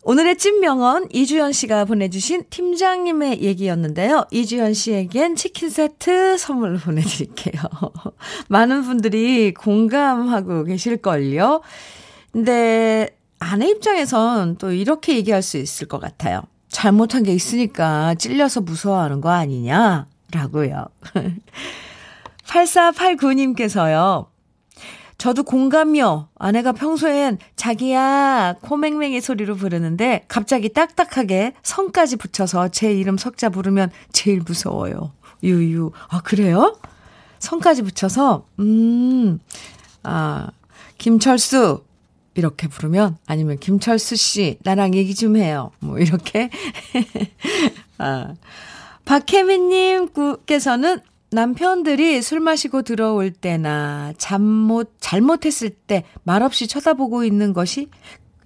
오늘의 0.05 0.37
찐명언 0.37 1.07
이주연 1.13 1.53
씨가 1.53 1.85
보내주신 1.85 2.43
팀장님의 2.49 3.41
얘기였는데요. 3.41 4.25
이주연 4.31 4.73
씨에겐 4.73 5.37
치킨 5.37 5.69
세트 5.69 6.37
선물로 6.37 6.79
보내드릴게요. 6.79 7.61
많은 8.49 8.81
분들이 8.83 9.53
공감하고 9.53 10.65
계실걸요. 10.65 11.61
근데 12.33 13.15
아내 13.39 13.69
입장에선 13.69 14.57
또 14.57 14.71
이렇게 14.71 15.15
얘기할 15.15 15.41
수 15.41 15.57
있을 15.57 15.87
것 15.87 15.99
같아요. 15.99 16.41
잘못한 16.67 17.23
게 17.23 17.33
있으니까 17.33 18.15
찔려서 18.15 18.59
무서워하는 18.61 19.21
거 19.21 19.29
아니냐? 19.29 20.07
라고요. 20.33 20.85
8489님께서요. 22.45 24.25
저도 25.23 25.43
공감요. 25.43 26.27
아내가 26.35 26.73
평소엔 26.73 27.37
자기야 27.55 28.55
코맹맹이 28.61 29.21
소리로 29.21 29.55
부르는데 29.55 30.25
갑자기 30.27 30.67
딱딱하게 30.67 31.53
성까지 31.63 32.17
붙여서 32.17 32.67
제 32.71 32.93
이름 32.93 33.17
석자 33.17 33.47
부르면 33.47 33.89
제일 34.11 34.41
무서워요. 34.45 35.13
유유. 35.41 35.93
아, 36.09 36.19
그래요? 36.19 36.77
성까지 37.39 37.83
붙여서, 37.83 38.47
음, 38.59 39.39
아, 40.03 40.49
김철수. 40.97 41.85
이렇게 42.33 42.67
부르면 42.67 43.15
아니면 43.25 43.59
김철수 43.59 44.17
씨 44.17 44.57
나랑 44.63 44.93
얘기 44.93 45.15
좀 45.15 45.37
해요. 45.37 45.71
뭐 45.79 45.99
이렇게 45.99 46.49
아 47.97 48.33
박혜민 49.05 49.69
님께서는 49.69 50.99
남편들이 51.33 52.21
술 52.21 52.39
마시고 52.39 52.83
들어올 52.83 53.31
때나 53.31 54.13
잠못, 54.17 54.93
잘못했을 54.99 55.69
때 55.71 56.03
말없이 56.23 56.67
쳐다보고 56.67 57.23
있는 57.23 57.53
것이 57.53 57.89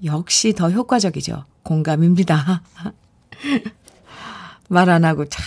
역시 0.04 0.54
더 0.54 0.70
효과적이죠. 0.70 1.44
공감입니다. 1.64 2.62
말 4.70 4.90
안 4.90 5.06
하고 5.06 5.26
차, 5.26 5.42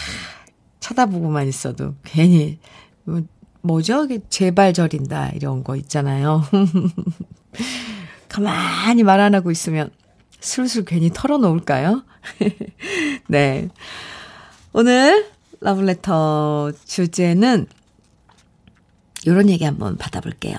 쳐다보고만 0.81 1.47
있어도 1.49 1.95
괜히, 2.05 2.59
뭐, 3.05 3.23
뭐죠? 3.63 4.07
제발 4.31 4.73
저린다. 4.73 5.31
이런 5.35 5.63
거 5.65 5.77
있잖아요. 5.77 6.43
가만히 8.29 9.03
말 9.03 9.21
안 9.21 9.35
하고 9.35 9.51
있으면 9.51 9.91
술술 10.41 10.85
괜히 10.85 11.11
털어놓을까요? 11.13 12.03
네. 13.29 13.69
오늘 14.73 15.27
러블레터 15.61 16.73
주제는 16.85 17.67
이런 19.25 19.49
얘기 19.51 19.65
한번 19.65 19.97
받아볼게요. 19.97 20.57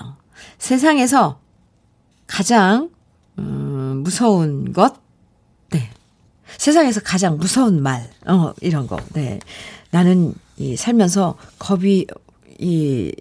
세상에서 0.58 1.40
가장 2.26 2.90
음, 3.38 4.02
무서운 4.04 4.72
것, 4.72 4.94
네. 5.70 5.90
세상에서 6.58 7.00
가장 7.00 7.38
무서운 7.38 7.82
말, 7.82 8.10
어 8.26 8.52
이런 8.60 8.86
거, 8.86 8.98
네. 9.14 9.40
나는 9.90 10.34
이 10.56 10.76
살면서 10.76 11.36
겁이 11.58 12.06
이 12.58 13.12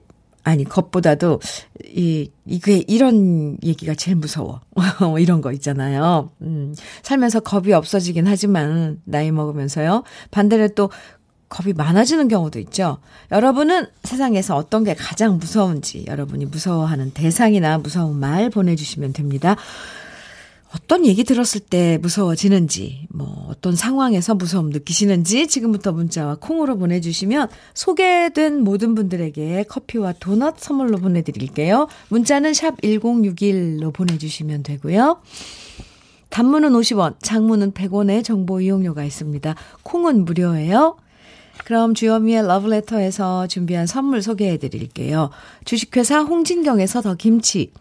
아니 0.43 0.63
겁보다도 0.63 1.39
이 1.85 2.29
이게 2.45 2.83
이런 2.87 3.57
얘기가 3.63 3.93
제일 3.95 4.17
무서워. 4.17 4.61
이런 5.19 5.41
거 5.41 5.51
있잖아요. 5.51 6.31
음, 6.41 6.73
살면서 7.03 7.41
겁이 7.41 7.73
없어지긴 7.73 8.27
하지만 8.27 9.01
나이 9.05 9.31
먹으면서요. 9.31 10.03
반대로 10.31 10.69
또 10.69 10.89
겁이 11.51 11.73
많아지는 11.73 12.29
경우도 12.29 12.59
있죠. 12.59 12.97
여러분은 13.29 13.85
세상에서 14.03 14.55
어떤 14.55 14.85
게 14.85 14.95
가장 14.95 15.37
무서운지, 15.37 16.05
여러분이 16.07 16.45
무서워하는 16.45 17.11
대상이나 17.11 17.77
무서운 17.77 18.17
말 18.17 18.49
보내주시면 18.49 19.11
됩니다. 19.11 19.57
어떤 20.73 21.05
얘기 21.05 21.25
들었을 21.25 21.59
때 21.59 21.99
무서워지는지, 22.01 23.07
뭐, 23.09 23.47
어떤 23.49 23.75
상황에서 23.75 24.33
무서움 24.33 24.69
느끼시는지 24.69 25.47
지금부터 25.47 25.91
문자와 25.91 26.37
콩으로 26.39 26.77
보내주시면 26.77 27.49
소개된 27.73 28.61
모든 28.61 28.95
분들에게 28.95 29.65
커피와 29.67 30.13
도넛 30.21 30.57
선물로 30.57 30.99
보내드릴게요. 30.99 31.89
문자는 32.07 32.53
샵 32.53 32.79
1061로 32.79 33.93
보내주시면 33.93 34.63
되고요. 34.63 35.21
단문은 36.29 36.69
50원, 36.71 37.15
장문은 37.21 37.73
100원의 37.73 38.23
정보 38.23 38.61
이용료가 38.61 39.03
있습니다. 39.03 39.53
콩은 39.83 40.23
무료예요. 40.23 40.95
그럼 41.65 41.93
주현미의 41.93 42.47
러브레터에서 42.47 43.47
준비한 43.47 43.85
선물 43.85 44.21
소개해 44.21 44.57
드릴게요. 44.57 45.29
주식회사 45.65 46.21
홍진경에서 46.21 47.01
더 47.01 47.15
김치, 47.15 47.71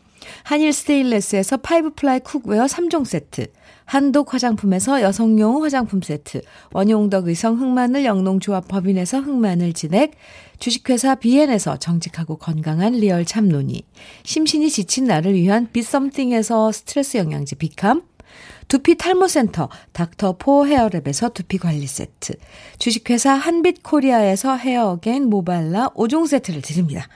한일 0.42 0.72
스테인레스에서 0.72 1.58
five 1.58 1.94
ply 1.94 2.20
cookware 2.20 2.66
3종 2.66 3.04
세트, 3.04 3.46
한독 3.84 4.34
화장품에서 4.34 5.02
여성용 5.02 5.64
화장품 5.64 6.00
세트, 6.02 6.42
원용덕 6.72 7.26
의성 7.26 7.58
흑마늘 7.58 8.04
영농조합 8.04 8.68
법인에서 8.68 9.20
흑마늘 9.20 9.72
진액, 9.72 10.12
주식회사 10.58 11.16
비엔에서 11.16 11.78
정직하고 11.78 12.36
건강한 12.36 12.92
리얼 12.92 13.24
참논이, 13.24 13.82
심신이 14.22 14.70
지친 14.70 15.04
나를 15.04 15.34
위한 15.34 15.68
비썸띵에서 15.72 16.70
스트레스 16.70 17.16
영양제 17.16 17.56
비캄, 17.56 18.02
두피 18.68 18.96
탈모센터 18.96 19.68
닥터포 19.92 20.66
헤어랩에서 20.66 21.34
두피 21.34 21.58
관리 21.58 21.86
세트, 21.86 22.34
주식회사 22.78 23.32
한빛코리아에서 23.32 24.56
헤어겐 24.56 25.24
모발라 25.24 25.90
5종 25.90 26.26
세트를 26.28 26.62
드립니다. 26.62 27.08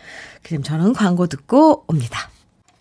그럼 0.42 0.62
저는 0.62 0.92
광고 0.92 1.26
듣고 1.26 1.84
옵니다. 1.86 2.30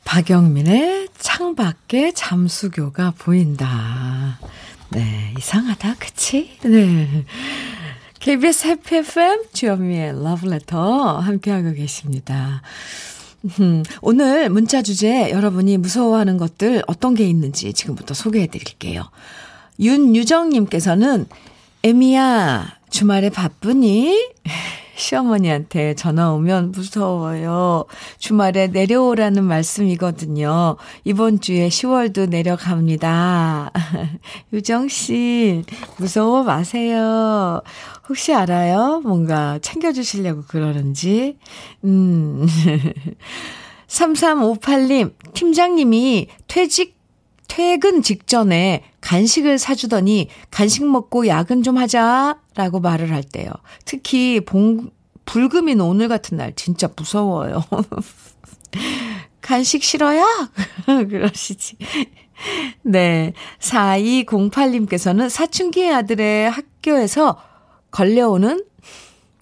박영민의 0.06 1.10
창밖에 1.18 2.12
잠수교가 2.14 3.14
보인다. 3.18 4.40
네, 4.90 5.34
이상하다, 5.38 5.96
그치? 6.00 6.58
네. 6.64 7.26
KBS 8.20 8.68
해피 8.68 8.98
FM 8.98 9.46
주현미의 9.52 10.24
러브레터 10.24 11.20
함께하고 11.20 11.74
계십니다. 11.74 12.62
음, 13.60 13.84
오늘 14.02 14.50
문자 14.50 14.82
주제 14.82 15.30
여러분이 15.30 15.78
무서워하는 15.78 16.38
것들 16.38 16.84
어떤 16.88 17.14
게 17.14 17.26
있는지 17.26 17.74
지금부터 17.74 18.14
소개해 18.14 18.48
드릴게요. 18.48 19.04
윤유정님께서는 19.80 21.26
에미야 21.84 22.78
주말에 22.90 23.30
바쁘니? 23.30 24.34
시어머니한테 24.96 25.96
전화 25.96 26.32
오면 26.32 26.72
무서워요. 26.72 27.86
주말에 28.20 28.68
내려오라는 28.68 29.44
말씀이거든요. 29.44 30.78
이번 31.04 31.40
주에 31.42 31.68
10월도 31.68 32.30
내려갑니다. 32.30 33.72
유정씨, 34.54 35.64
무서워 35.98 36.44
마세요. 36.44 37.62
혹시 38.08 38.34
알아요? 38.34 39.02
뭔가 39.04 39.60
챙겨주시려고 39.60 40.44
그러는지. 40.44 41.38
음. 41.84 42.46
3358님, 43.88 45.14
팀장님이 45.34 46.28
퇴직, 46.48 46.98
퇴근 47.48 48.02
직전에 48.02 48.84
간식을 49.04 49.58
사주더니 49.60 50.30
간식 50.50 50.86
먹고 50.86 51.28
야근 51.28 51.62
좀 51.62 51.78
하자 51.78 52.39
라고 52.56 52.80
말을 52.80 53.12
할 53.12 53.22
때요. 53.22 53.50
특히 53.84 54.39
봉, 54.39 54.92
불금인 55.26 55.82
오늘 55.82 56.08
같은 56.08 56.38
날 56.38 56.54
진짜 56.56 56.88
무서워요. 56.96 57.66
간식 59.42 59.84
싫어요? 59.84 60.26
그러시지. 61.10 61.76
네. 62.84 63.34
4208님께서는 63.60 65.30
사춘기 65.30 65.92
아들의 65.92 66.50
학교에서 66.50 67.38
걸려오는 67.92 68.63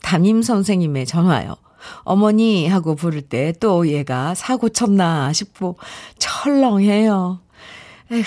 담임 0.02 0.41
선생님의 0.41 1.06
전화요. 1.06 1.56
어머니 2.00 2.67
하고 2.67 2.95
부를 2.95 3.21
때 3.21 3.54
또 3.60 3.88
얘가 3.88 4.34
사고 4.34 4.69
쳤나 4.69 5.32
싶고 5.34 5.78
철렁해요. 6.17 7.39
에휴, 8.12 8.24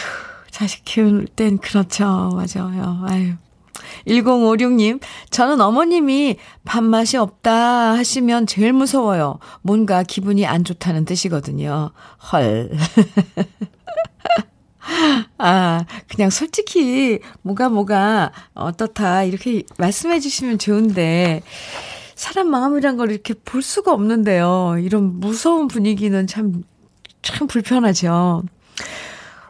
자식 0.55 0.85
키울 0.85 1.27
땐 1.27 1.59
그렇죠. 1.59 2.05
맞아요. 2.05 3.05
아유. 3.09 3.33
1056님, 4.07 5.01
저는 5.31 5.61
어머님이 5.61 6.37
밥맛이 6.65 7.17
없다 7.17 7.95
하시면 7.97 8.47
제일 8.47 8.73
무서워요. 8.73 9.41
뭔가 9.63 10.05
기분이 10.05 10.47
안 10.47 10.63
좋다는 10.63 11.07
뜻이거든요. 11.07 11.91
헐. 12.31 12.71
아, 15.39 15.85
그냥 16.07 16.31
솔직히 16.31 17.19
뭐가 17.43 17.69
뭐가 17.69 18.31
어떻다 18.55 19.25
이렇게 19.25 19.65
말씀해 19.77 20.21
주시면 20.21 20.59
좋은데 20.59 21.43
사람 22.15 22.49
마음이란 22.49 22.97
걸 22.97 23.11
이렇게 23.11 23.35
볼 23.35 23.61
수가 23.61 23.93
없는데요. 23.93 24.77
이런 24.79 25.19
무서운 25.19 25.67
분위기는 25.67 26.29
참, 26.29 26.63
참 27.23 27.49
불편하죠. 27.49 28.45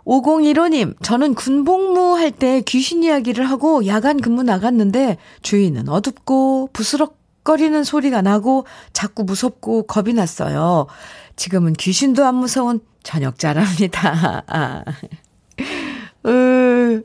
5015님, 0.06 0.96
저는 1.02 1.34
군복무 1.34 2.16
할 2.16 2.30
때 2.30 2.60
귀신 2.62 3.02
이야기를 3.02 3.44
하고 3.48 3.86
야간 3.86 4.20
근무 4.20 4.42
나갔는데 4.42 5.18
주위는 5.42 5.88
어둡고 5.88 6.70
부스럭 6.72 7.24
헉헉거리는 7.44 7.84
소리가 7.84 8.22
나고 8.22 8.66
자꾸 8.92 9.22
무섭고 9.22 9.84
겁이 9.84 10.14
났어요. 10.14 10.86
지금은 11.36 11.74
귀신도 11.74 12.24
안 12.24 12.36
무서운 12.36 12.80
저녁자랍니다. 13.02 14.44
아. 14.48 14.84
으, 16.26 17.02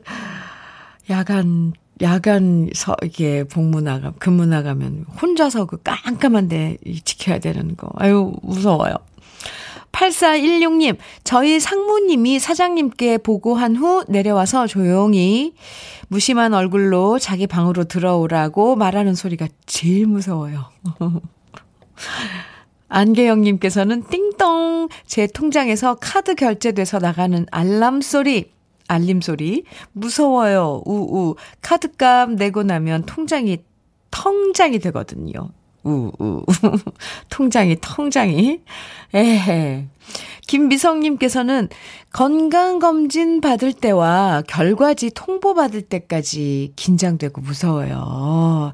야간, 1.10 1.74
야간, 2.00 2.70
서, 2.74 2.96
이게 3.04 3.44
복무 3.44 3.82
나가, 3.82 4.12
근무 4.18 4.46
나가면 4.46 5.04
혼자서 5.20 5.66
그 5.66 5.76
깜깜한데 5.82 6.78
지켜야 7.04 7.38
되는 7.38 7.76
거. 7.76 7.90
아유, 7.96 8.32
무서워요. 8.42 8.94
8416님, 9.92 10.96
저희 11.24 11.60
상무님이 11.60 12.38
사장님께 12.38 13.18
보고한 13.18 13.76
후 13.76 14.04
내려와서 14.08 14.66
조용히 14.66 15.54
무심한 16.08 16.54
얼굴로 16.54 17.18
자기 17.18 17.46
방으로 17.46 17.84
들어오라고 17.84 18.76
말하는 18.76 19.14
소리가 19.14 19.48
제일 19.66 20.06
무서워요. 20.06 20.66
안계영님께서는 22.88 24.04
띵동! 24.08 24.88
제 25.06 25.26
통장에서 25.26 25.96
카드 26.00 26.34
결제돼서 26.34 26.98
나가는 26.98 27.46
알람 27.50 28.00
소리 28.00 28.50
알림 28.90 29.20
소리. 29.20 29.62
무서워요. 29.92 30.82
우우. 30.84 31.36
카드값 31.62 32.32
내고 32.32 32.64
나면 32.64 33.04
통장이 33.06 33.58
통장이 34.10 34.80
되거든요 34.80 35.50
우 35.84 36.12
우 36.18 36.44
통장이 37.30 37.76
통장이 37.80 38.60
에헤 39.14 39.86
김미성님께서는 40.46 41.68
건강검진 42.12 43.40
받을 43.40 43.72
때와 43.72 44.42
결과지 44.48 45.10
통보받을 45.14 45.82
때까지 45.82 46.72
긴장되고 46.74 47.40
무서워요. 47.40 48.72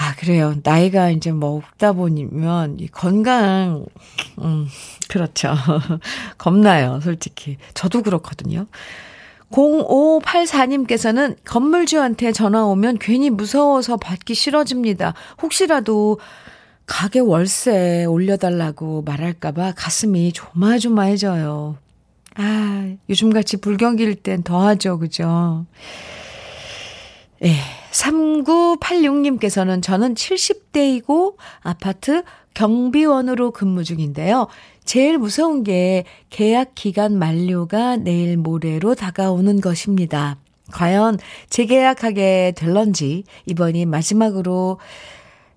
아, 0.00 0.14
그래요. 0.16 0.54
나이가 0.62 1.10
이제 1.10 1.32
먹다 1.32 1.92
보면, 1.92 2.78
이 2.78 2.86
건강, 2.88 3.84
음, 4.40 4.68
그렇죠. 5.08 5.54
겁나요, 6.38 7.00
솔직히. 7.00 7.56
저도 7.74 8.02
그렇거든요. 8.02 8.66
0584님께서는 9.50 11.36
건물주한테 11.44 12.32
전화 12.32 12.64
오면 12.64 12.98
괜히 12.98 13.30
무서워서 13.30 13.96
받기 13.96 14.34
싫어집니다. 14.34 15.14
혹시라도 15.42 16.18
가게 16.86 17.20
월세 17.20 18.04
올려달라고 18.06 19.02
말할까봐 19.02 19.72
가슴이 19.76 20.32
조마조마해져요. 20.32 21.76
아, 22.36 22.92
요즘같이 23.08 23.58
불경기일 23.58 24.16
땐 24.16 24.42
더하죠, 24.42 24.98
그죠? 24.98 25.66
예. 27.44 27.54
3986님께서는 27.92 29.82
저는 29.82 30.14
70대이고 30.14 31.36
아파트 31.60 32.22
경비원으로 32.54 33.52
근무 33.52 33.84
중인데요. 33.84 34.48
제일 34.84 35.18
무서운 35.18 35.62
게 35.64 36.04
계약 36.30 36.74
기간 36.74 37.18
만료가 37.18 37.96
내일 37.96 38.36
모레로 38.36 38.94
다가오는 38.94 39.60
것입니다. 39.60 40.38
과연 40.72 41.18
재계약하게 41.50 42.54
될런지 42.56 43.24
이번이 43.46 43.86
마지막으로 43.86 44.78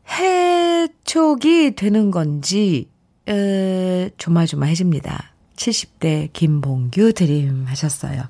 해촉이 0.10 1.76
되는 1.76 2.12
건지 2.12 2.90
에, 3.28 4.10
조마조마해집니다. 4.18 5.34
70대 5.56 6.30
김봉규 6.34 7.14
드림 7.14 7.66
하셨어요. 7.68 8.24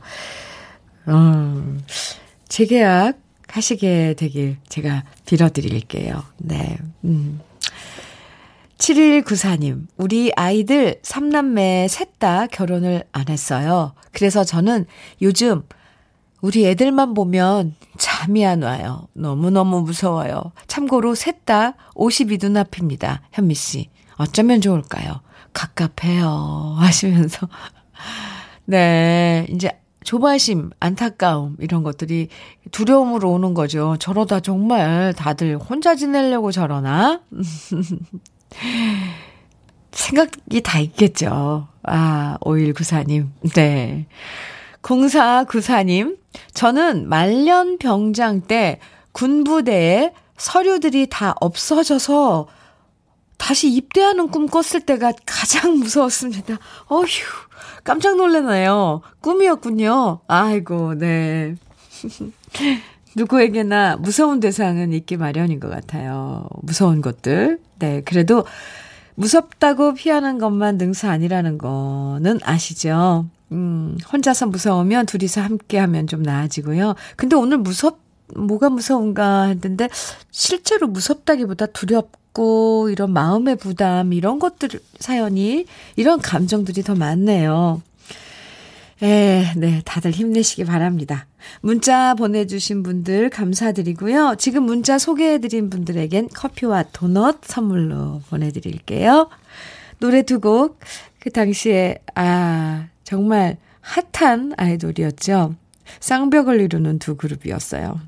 음, 1.07 1.81
재계약 2.47 3.17
하시게 3.51 4.15
되길 4.17 4.57
제가 4.69 5.03
빌어드릴게요. 5.25 6.23
네. 6.37 6.77
음. 7.03 7.39
7194님, 8.77 9.85
우리 9.97 10.31
아이들 10.35 10.99
3남매 11.03 11.87
셋 11.87 12.17
다 12.17 12.45
결혼을 12.47 13.03
안 13.11 13.29
했어요. 13.29 13.93
그래서 14.11 14.43
저는 14.43 14.85
요즘 15.23 15.63
우리 16.41 16.67
애들만 16.67 17.13
보면 17.15 17.75
잠이 17.97 18.45
안 18.45 18.61
와요. 18.63 19.07
너무너무 19.13 19.81
무서워요. 19.81 20.51
참고로 20.67 21.15
셋 21.15 21.45
다 21.45 21.73
52 21.95 22.37
눈앞입니다. 22.41 23.21
현미 23.33 23.55
씨. 23.55 23.89
어쩌면 24.17 24.61
좋을까요? 24.61 25.21
갑갑해요. 25.53 26.75
하시면서. 26.81 27.47
네. 28.65 29.47
이제 29.49 29.71
조바심, 30.03 30.71
안타까움, 30.79 31.57
이런 31.59 31.83
것들이 31.83 32.29
두려움으로 32.71 33.31
오는 33.31 33.53
거죠. 33.53 33.95
저러다 33.99 34.39
정말 34.39 35.13
다들 35.13 35.57
혼자 35.57 35.95
지내려고 35.95 36.51
저러나? 36.51 37.21
생각이 39.91 40.61
다 40.61 40.79
있겠죠. 40.79 41.67
아, 41.83 42.37
5194님. 42.41 43.29
네. 43.55 44.07
0494님. 44.81 46.17
저는 46.53 47.07
말년 47.07 47.77
병장 47.77 48.41
때 48.41 48.79
군부대에 49.11 50.13
서류들이 50.37 51.07
다 51.09 51.35
없어져서 51.39 52.47
다시 53.41 53.73
입대하는 53.73 54.27
꿈 54.29 54.45
꿨을 54.45 54.85
때가 54.85 55.13
가장 55.25 55.79
무서웠습니다. 55.79 56.59
어휴, 56.89 57.05
깜짝 57.83 58.15
놀라네요. 58.15 59.01
꿈이었군요. 59.19 60.19
아이고, 60.27 60.93
네. 60.93 61.55
누구에게나 63.17 63.97
무서운 63.97 64.39
대상은 64.39 64.93
있기 64.93 65.17
마련인 65.17 65.59
것 65.59 65.69
같아요. 65.69 66.47
무서운 66.61 67.01
것들. 67.01 67.59
네, 67.79 68.03
그래도 68.05 68.45
무섭다고 69.15 69.95
피하는 69.95 70.37
것만 70.37 70.77
능사 70.77 71.09
아니라는 71.09 71.57
거는 71.57 72.39
아시죠? 72.43 73.25
음, 73.51 73.97
혼자서 74.13 74.45
무서우면 74.45 75.07
둘이서 75.07 75.41
함께 75.41 75.79
하면 75.79 76.05
좀 76.05 76.21
나아지고요. 76.21 76.93
근데 77.17 77.35
오늘 77.35 77.57
무섭, 77.57 77.99
뭐가 78.35 78.69
무서운가 78.69 79.45
했는데, 79.45 79.89
실제로 80.29 80.87
무섭다기보다 80.87 81.65
두렵 81.65 82.20
고, 82.33 82.89
이런 82.89 83.11
마음의 83.11 83.57
부담, 83.57 84.13
이런 84.13 84.39
것들, 84.39 84.69
사연이, 84.99 85.65
이런 85.95 86.19
감정들이 86.19 86.83
더 86.83 86.95
많네요. 86.95 87.81
에, 89.03 89.51
네, 89.57 89.81
다들 89.83 90.11
힘내시기 90.11 90.63
바랍니다. 90.63 91.25
문자 91.61 92.13
보내주신 92.13 92.83
분들 92.83 93.31
감사드리고요. 93.31 94.35
지금 94.37 94.63
문자 94.63 94.99
소개해드린 94.99 95.71
분들에겐 95.71 96.29
커피와 96.29 96.83
도넛 96.93 97.39
선물로 97.43 98.21
보내드릴게요. 98.29 99.29
노래 99.99 100.21
두 100.21 100.39
곡, 100.39 100.79
그 101.19 101.31
당시에, 101.31 101.97
아, 102.15 102.87
정말 103.03 103.57
핫한 103.81 104.53
아이돌이었죠. 104.57 105.55
쌍벽을 105.99 106.61
이루는 106.61 106.99
두 106.99 107.15
그룹이었어요. 107.17 107.99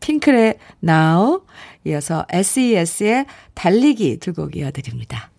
핑클의 0.00 0.58
Now, 0.82 1.42
이어서 1.88 2.26
SES의 2.30 3.26
달리기 3.54 4.18
두 4.18 4.32
곡 4.32 4.56
이어드립니다. 4.56 5.30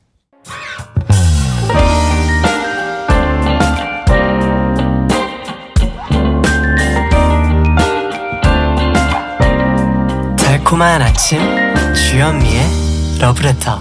달콤한 10.37 11.01
아침 11.01 11.39
주현미의 11.93 13.19
러브레터. 13.21 13.79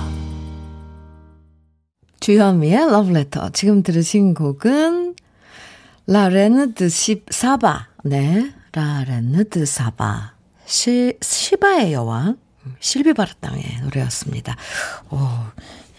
주현미의 2.20 2.90
러브레터. 2.90 3.50
지금 3.50 3.82
들으신 3.82 4.34
곡은 4.34 5.14
라레느 6.06 6.74
드 6.74 6.88
사바. 6.88 7.88
네 8.04 8.52
라레느 8.72 9.48
드 9.48 9.64
사바. 9.64 10.34
시, 10.66 11.16
시바의 11.20 11.92
여왕 11.94 12.36
실비 12.80 13.12
바르땅의 13.14 13.80
노래였습니다. 13.82 14.56
오, 15.10 15.18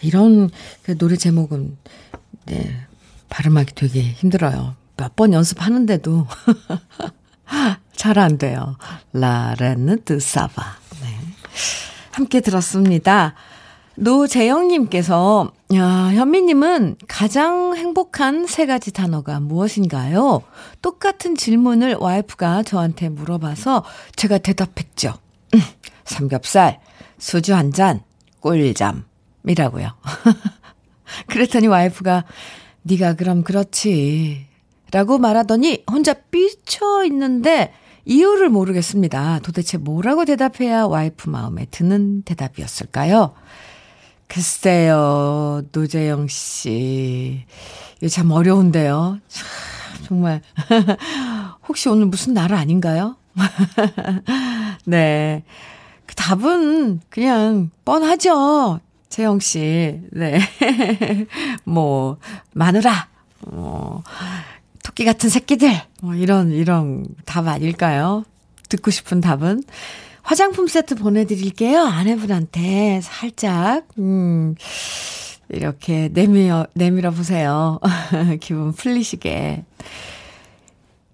이런 0.02 0.50
그 0.82 0.96
노래 0.98 1.16
제목은 1.16 1.76
네 2.46 2.86
발음하기 3.28 3.74
되게 3.74 4.00
힘들어요. 4.02 4.74
몇 4.96 5.16
번 5.16 5.32
연습하는데도 5.32 6.26
잘 7.96 8.18
안 8.18 8.38
돼요. 8.38 8.76
라레느 9.12 10.02
드 10.04 10.20
사바. 10.20 10.62
네. 11.02 11.18
함께 12.12 12.40
들었습니다. 12.40 13.34
노재영님께서, 13.96 15.52
야, 15.74 15.84
현미님은 16.14 16.96
가장 17.06 17.76
행복한 17.76 18.46
세 18.46 18.64
가지 18.64 18.92
단어가 18.92 19.40
무엇인가요? 19.40 20.42
똑같은 20.80 21.34
질문을 21.36 21.96
와이프가 22.00 22.62
저한테 22.62 23.08
물어봐서 23.10 23.84
제가 24.16 24.38
대답했죠. 24.38 25.14
음, 26.10 26.14
삼겹살, 26.14 26.80
소주 27.18 27.54
한 27.54 27.72
잔, 27.72 28.02
꿀잠이라고요. 28.40 29.90
그랬더니 31.26 31.66
와이프가, 31.66 32.24
네가 32.82 33.14
그럼 33.14 33.42
그렇지. 33.42 34.46
라고 34.92 35.18
말하더니 35.18 35.84
혼자 35.90 36.14
삐쳐 36.14 37.04
있는데 37.06 37.72
이유를 38.04 38.48
모르겠습니다. 38.48 39.40
도대체 39.42 39.78
뭐라고 39.78 40.24
대답해야 40.24 40.84
와이프 40.86 41.28
마음에 41.28 41.66
드는 41.70 42.22
대답이었을까요? 42.22 43.34
글쎄요, 44.26 45.62
노재영 45.72 46.28
씨. 46.28 47.44
이거 48.00 48.08
참 48.08 48.30
어려운데요. 48.30 49.18
참, 49.28 49.46
정말. 50.06 50.40
혹시 51.68 51.88
오늘 51.88 52.06
무슨 52.06 52.34
날 52.34 52.54
아닌가요? 52.54 53.16
네. 54.86 55.44
그 56.10 56.16
답은 56.16 57.00
그냥 57.08 57.70
뻔하죠. 57.84 58.80
재영 59.10 59.38
씨. 59.38 60.00
네. 60.10 60.40
뭐, 61.62 62.16
마누라. 62.52 63.08
뭐, 63.46 64.02
토끼 64.82 65.04
같은 65.04 65.30
새끼들. 65.30 65.70
뭐, 66.02 66.16
이런, 66.16 66.50
이런 66.50 67.06
답 67.26 67.46
아닐까요? 67.46 68.24
듣고 68.68 68.90
싶은 68.90 69.20
답은? 69.20 69.62
화장품 70.22 70.66
세트 70.66 70.96
보내 70.96 71.24
드릴게요. 71.26 71.80
아내분한테 71.80 73.00
살짝, 73.02 73.86
음, 73.98 74.56
이렇게 75.48 76.08
내밀어, 76.12 76.66
내밀어 76.74 77.12
보세요. 77.12 77.78
기분 78.40 78.72
풀리시게. 78.72 79.64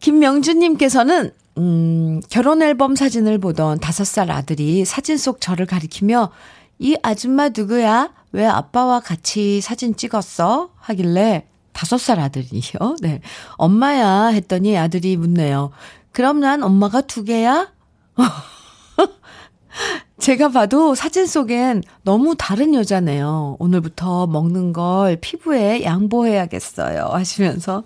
김명주님께서는, 0.00 1.32
음, 1.58 2.20
결혼 2.28 2.62
앨범 2.62 2.96
사진을 2.96 3.38
보던 3.38 3.80
다섯 3.80 4.04
살 4.04 4.30
아들이 4.30 4.84
사진 4.84 5.16
속 5.16 5.40
저를 5.40 5.66
가리키며, 5.66 6.30
이 6.78 6.96
아줌마 7.02 7.48
누구야? 7.48 8.12
왜 8.32 8.46
아빠와 8.46 9.00
같이 9.00 9.60
사진 9.60 9.96
찍었어? 9.96 10.70
하길래, 10.76 11.46
다섯 11.72 11.98
살 11.98 12.20
아들이요? 12.20 12.96
네. 13.00 13.20
엄마야 13.56 14.26
했더니 14.26 14.76
아들이 14.76 15.16
묻네요. 15.16 15.70
그럼 16.12 16.40
난 16.40 16.62
엄마가 16.62 17.02
두 17.02 17.24
개야? 17.24 17.72
제가 20.18 20.48
봐도 20.48 20.94
사진 20.94 21.26
속엔 21.26 21.82
너무 22.02 22.34
다른 22.36 22.74
여자네요. 22.74 23.56
오늘부터 23.58 24.26
먹는 24.26 24.72
걸 24.72 25.16
피부에 25.16 25.84
양보해야겠어요. 25.84 27.10
하시면서 27.12 27.84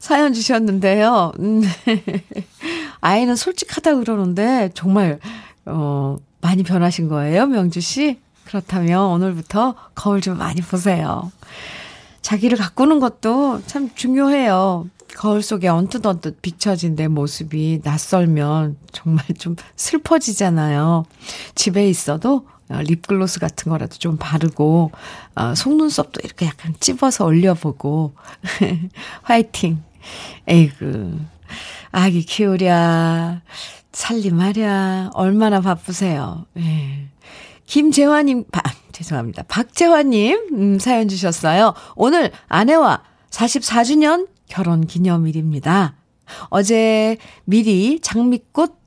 사연 0.00 0.32
주셨는데요. 0.32 1.32
음, 1.38 1.62
아이는 3.00 3.36
솔직하다 3.36 3.96
그러는데 3.96 4.70
정말, 4.74 5.20
어, 5.66 6.16
많이 6.40 6.62
변하신 6.62 7.08
거예요, 7.08 7.46
명주 7.46 7.80
씨? 7.80 8.18
그렇다면 8.46 9.04
오늘부터 9.10 9.74
거울 9.94 10.22
좀 10.22 10.38
많이 10.38 10.62
보세요. 10.62 11.30
자기를 12.22 12.58
가꾸는 12.58 12.98
것도 12.98 13.60
참 13.66 13.90
중요해요. 13.94 14.88
거울 15.16 15.42
속에 15.42 15.68
언뜻언뜻 15.68 16.40
비춰진 16.40 16.96
내 16.96 17.06
모습이 17.06 17.80
낯설면 17.84 18.78
정말 18.92 19.24
좀 19.38 19.54
슬퍼지잖아요. 19.76 21.04
집에 21.54 21.88
있어도 21.88 22.46
어, 22.70 22.80
립글로스 22.82 23.40
같은 23.40 23.70
거라도 23.70 23.96
좀 23.96 24.16
바르고, 24.16 24.92
어, 25.34 25.54
속눈썹도 25.56 26.20
이렇게 26.22 26.46
약간 26.46 26.72
찝어서 26.78 27.24
올려보고, 27.24 28.12
화이팅. 29.22 29.82
에이그, 30.46 31.18
아기 31.92 32.22
키우랴, 32.22 33.42
살림하랴, 33.92 35.10
얼마나 35.14 35.60
바쁘세요. 35.60 36.46
예. 36.58 37.08
김재환님, 37.66 38.44
아, 38.52 38.60
죄송합니다. 38.92 39.44
박재환님, 39.44 40.48
음, 40.52 40.78
사연 40.78 41.08
주셨어요. 41.08 41.74
오늘 41.94 42.30
아내와 42.48 43.02
44주년 43.30 44.28
결혼 44.48 44.86
기념일입니다. 44.86 45.94
어제 46.48 47.16
미리 47.44 48.00
장미꽃 48.00 48.78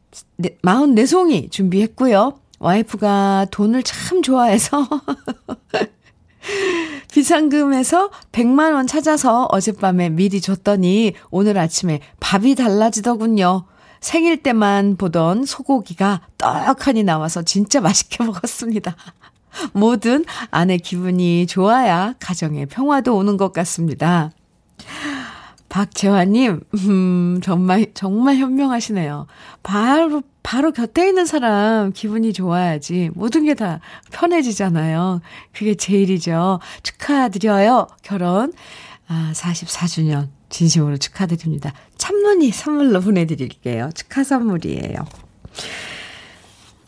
44송이 0.63 1.51
준비했고요. 1.51 2.39
와이프가 2.59 3.47
돈을 3.51 3.83
참 3.83 4.21
좋아해서 4.21 4.87
비상금에서 7.11 8.09
100만 8.31 8.73
원 8.73 8.87
찾아서 8.87 9.47
어젯밤에 9.51 10.09
미리 10.09 10.41
줬더니 10.41 11.13
오늘 11.29 11.57
아침에 11.57 11.99
밥이 12.19 12.55
달라지더군요. 12.55 13.65
생일 14.01 14.43
때만 14.43 14.97
보던 14.97 15.45
소고기가 15.45 16.21
떡하니 16.37 17.03
나와서 17.03 17.41
진짜 17.41 17.79
맛있게 17.79 18.23
먹었습니다. 18.25 18.95
뭐든 19.73 20.25
아내 20.49 20.77
기분이 20.77 21.47
좋아야 21.47 22.15
가정에 22.19 22.65
평화도 22.65 23.15
오는 23.15 23.37
것 23.37 23.53
같습니다. 23.53 24.31
박재환님, 25.73 26.59
음, 26.87 27.41
정말, 27.41 27.87
정말 27.95 28.35
현명하시네요. 28.35 29.25
바로, 29.63 30.21
바로 30.43 30.71
곁에 30.71 31.07
있는 31.07 31.25
사람 31.25 31.91
기분이 31.91 32.31
좋아야지. 32.31 33.09
모든 33.15 33.43
게 33.43 33.55
다 33.55 33.79
편해지잖아요. 34.11 35.21
그게 35.51 35.73
제일이죠. 35.73 36.59
축하드려요. 36.83 37.87
결혼, 38.03 38.53
아, 39.07 39.31
44주년. 39.33 40.27
진심으로 40.49 40.97
축하드립니다. 40.97 41.73
참론이 41.97 42.51
선물로 42.51 43.01
보내드릴게요. 43.01 43.89
축하 43.95 44.23
선물이에요. 44.23 44.93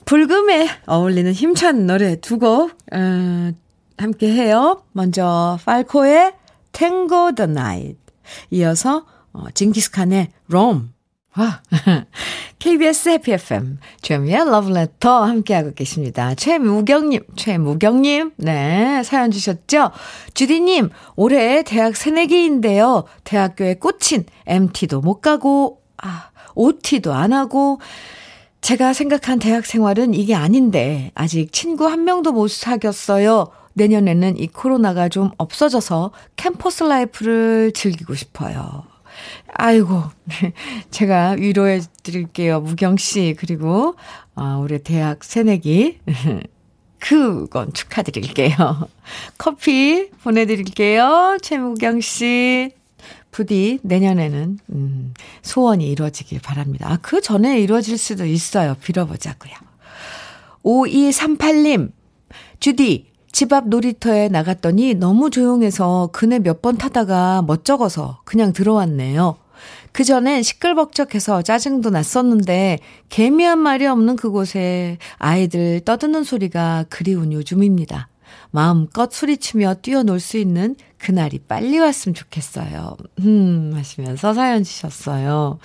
불금에 0.06 0.69
어울리는 0.86 1.32
힘찬 1.34 1.88
노래 1.88 2.17
두 2.21 2.38
곡, 2.38 2.69
어, 2.93 3.52
함께 3.98 4.32
해요. 4.32 4.84
먼저, 4.91 5.58
팔코의 5.65 6.34
the 6.71 7.50
Night. 7.50 7.98
이 7.98 8.04
어서 8.63 9.05
어, 9.33 9.45
징기스칸의 9.53 10.29
롬. 10.47 10.93
와. 11.38 11.61
KBS 12.59 13.09
해피 13.09 13.33
FM 13.33 13.77
주현미의 14.01 14.45
러브레터 14.49 15.25
함께하고 15.25 15.73
계십니다. 15.73 16.33
최무경님, 16.33 17.21
최무경님, 17.35 18.31
네, 18.38 19.03
사연 19.03 19.31
주셨죠? 19.31 19.91
주디님, 20.33 20.89
올해 21.15 21.63
대학 21.63 21.95
새내기인데요. 21.95 23.03
대학교에 23.23 23.75
꽂힌 23.75 24.23
MT도 24.47 25.01
못 25.01 25.21
가고, 25.21 25.81
아, 25.97 26.29
OT도 26.55 27.13
안 27.13 27.33
하고, 27.33 27.79
제가 28.61 28.93
생각한 28.93 29.38
대학 29.38 29.65
생활은 29.65 30.13
이게 30.15 30.33
아닌데, 30.33 31.11
아직 31.13 31.51
친구 31.51 31.85
한 31.88 32.05
명도 32.05 32.31
못 32.31 32.49
사귀었어요. 32.49 33.51
내년에는 33.75 34.38
이 34.38 34.47
코로나가 34.47 35.09
좀 35.09 35.31
없어져서 35.38 36.11
캠퍼스 36.35 36.83
라이프를 36.83 37.71
즐기고 37.73 38.15
싶어요. 38.15 38.83
아이고, 39.53 40.03
제가 40.91 41.31
위로해 41.31 41.79
드릴게요. 42.03 42.59
무경 42.61 42.97
씨, 42.97 43.35
그리고, 43.38 43.95
아, 44.35 44.57
우리 44.57 44.79
대학 44.79 45.23
새내기. 45.23 45.99
그건 46.99 47.71
축하드릴게요. 47.73 48.55
커피 49.38 50.09
보내드릴게요. 50.23 51.38
최무경 51.41 52.01
씨. 52.01 52.71
부디 53.31 53.79
내년에는, 53.83 54.59
음, 54.69 55.13
소원이 55.41 55.88
이루어지길 55.89 56.39
바랍니다. 56.41 56.88
아, 56.89 56.97
그 57.01 57.21
전에 57.21 57.59
이루어질 57.59 57.97
수도 57.97 58.25
있어요. 58.25 58.75
빌어보자고요. 58.81 59.53
5238님, 60.63 61.91
주디, 62.59 63.11
집 63.36 63.52
앞 63.52 63.67
놀이터에 63.67 64.30
나갔더니 64.30 64.93
너무 64.93 65.30
조용해서 65.30 66.08
그네 66.13 66.39
몇 66.39 66.62
번 66.62 66.78
타다가 66.78 67.43
멋쩍어서 67.45 68.21
그냥 68.24 68.54
들어왔네요. 68.54 69.36
그 69.91 70.06
전엔 70.06 70.41
시끌벅적해서 70.41 71.41
짜증도 71.41 71.89
났었는데 71.89 72.80
개미 73.10 73.43
한 73.43 73.60
마리 73.60 73.88
없는 73.88 74.15
그곳에 74.15 75.00
아이들 75.17 75.82
떠드는 75.82 76.23
소리가 76.23 76.86
그리운 76.88 77.33
요즘입니다. 77.33 78.08
마음껏 78.52 79.12
소리치며 79.12 79.75
뛰어놀 79.81 80.21
수 80.21 80.38
있는 80.38 80.77
그날이 80.98 81.40
빨리 81.40 81.77
왔으면 81.77 82.13
좋겠어요. 82.15 82.96
음, 83.19 83.73
하시면서 83.75 84.33
사연 84.33 84.63
주셨어요. 84.63 85.60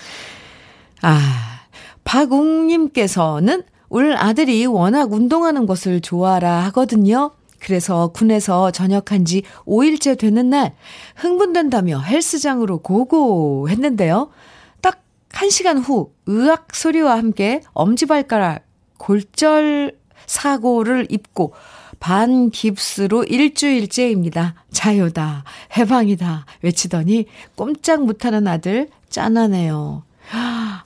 아, 1.03 1.61
박웅님께서는 2.03 3.63
울 3.91 4.17
아들이 4.17 4.67
워낙 4.67 5.13
운동하는 5.13 5.67
것을 5.67 6.01
좋아라 6.01 6.65
하거든요. 6.65 7.31
그래서 7.61 8.09
군에서 8.09 8.71
전역한 8.71 9.25
지 9.25 9.43
5일째 9.67 10.19
되는 10.19 10.51
날 10.51 10.75
흥분된다며 11.17 12.01
헬스장으로 12.01 12.79
고고 12.79 13.69
했는데요. 13.69 14.31
딱 14.81 15.03
1시간 15.31 15.81
후 15.83 16.13
의학 16.27 16.75
소리와 16.75 17.17
함께 17.17 17.61
엄지발가락 17.73 18.65
골절 18.99 19.97
사고를 20.27 21.07
입고 21.11 21.53
반 21.99 22.51
깁스로 22.51 23.25
일주일째입니다. 23.25 24.55
자유다, 24.71 25.45
해방이다 25.77 26.47
외치더니 26.63 27.27
꼼짝 27.57 28.05
못하는 28.05 28.49
아들 28.49 28.89
짠하네요. 29.11 30.03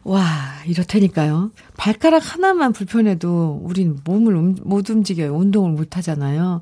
와, 0.05 0.23
이렇다니까요. 0.67 1.51
발가락 1.79 2.35
하나만 2.35 2.73
불편해도 2.73 3.61
우린 3.63 3.99
몸을 4.05 4.35
음, 4.37 4.57
못 4.63 4.91
움직여요. 4.91 5.35
운동을 5.35 5.71
못 5.73 5.97
하잖아요. 5.97 6.61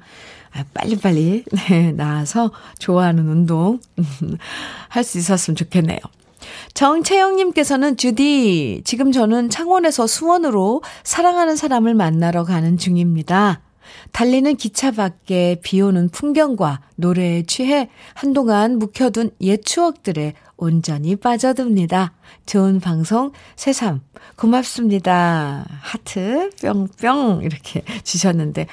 아, 0.53 0.65
빨리빨리, 0.75 1.45
네, 1.69 1.93
나와서 1.93 2.53
좋아하는 2.79 3.29
운동 3.29 3.81
할 4.89 5.03
수 5.03 5.19
있었으면 5.19 5.57
좋겠네요. 5.57 5.99
정채영님께서는 6.75 7.97
주디, 7.97 8.83
지금 8.85 9.11
저는 9.13 9.51
창원에서 9.51 10.07
수원으로 10.07 10.83
사랑하는 11.05 11.57
사람을 11.57 11.95
만나러 11.95 12.45
가는 12.45 12.79
중입니다. 12.79 13.61
달리는 14.13 14.57
기차 14.57 14.91
밖에 14.91 15.57
비 15.63 15.81
오는 15.81 16.09
풍경과 16.09 16.81
노래에 16.97 17.45
취해 17.45 17.89
한동안 18.15 18.79
묵혀둔 18.79 19.31
옛 19.41 19.65
추억들에 19.65 20.35
온전히 20.57 21.17
빠져듭니다. 21.17 22.13
좋은 22.47 22.81
방송 22.81 23.33
새삼 23.57 24.01
고맙습니다. 24.37 25.67
하트 25.81 26.51
뿅뿅 26.61 27.43
이렇게 27.43 27.83
주셨는데 28.05 28.67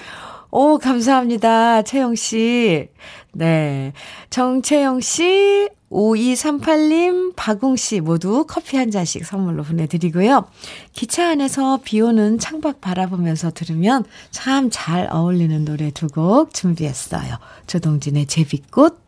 오 0.52 0.78
감사합니다. 0.78 1.84
채영 1.84 2.16
씨. 2.16 2.90
네. 3.34 3.94
정채영 4.30 5.02
씨 5.02 5.70
5238님, 5.92 7.34
박웅씨 7.36 8.02
모두 8.02 8.46
커피 8.48 8.78
한 8.78 8.92
잔씩 8.92 9.26
선물로 9.26 9.64
보내드리고요. 9.64 10.46
기차 10.94 11.30
안에서 11.30 11.80
비 11.84 12.00
오는 12.02 12.38
창밖 12.38 12.80
바라보면서 12.82 13.52
들으면 13.52 14.04
참 14.32 14.70
잘 14.72 15.08
어울리는 15.12 15.66
노래 15.66 15.90
두 15.92 16.08
곡 16.10 16.54
준비했어요. 16.54 17.38
조동진의 17.68 18.28
제비꽃, 18.28 19.00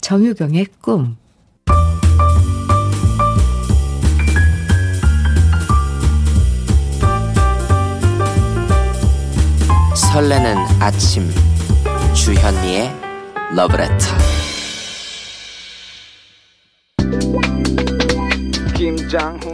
정유경의 0.00 0.66
꿈. 0.80 1.16
설레는 9.94 10.56
아침 10.80 11.30
주현미의 12.14 12.90
러브레터 13.54 14.35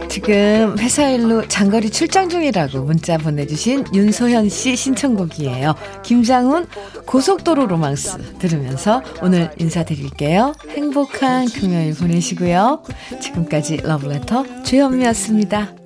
지금 0.09 0.75
회사 0.79 1.09
일로 1.09 1.47
장거리 1.47 1.89
출장 1.89 2.29
중이라고 2.29 2.79
문자 2.83 3.17
보내주신 3.17 3.85
윤소현 3.93 4.49
씨 4.49 4.75
신청곡이에요. 4.75 5.75
김장훈 6.03 6.67
고속도로 7.05 7.67
로망스 7.67 8.37
들으면서 8.39 9.03
오늘 9.21 9.51
인사드릴게요. 9.57 10.53
행복한 10.69 11.47
금요일 11.47 11.93
보내시고요. 11.95 12.83
지금까지 13.21 13.77
러브레터 13.77 14.63
주현미였습니다. 14.63 15.82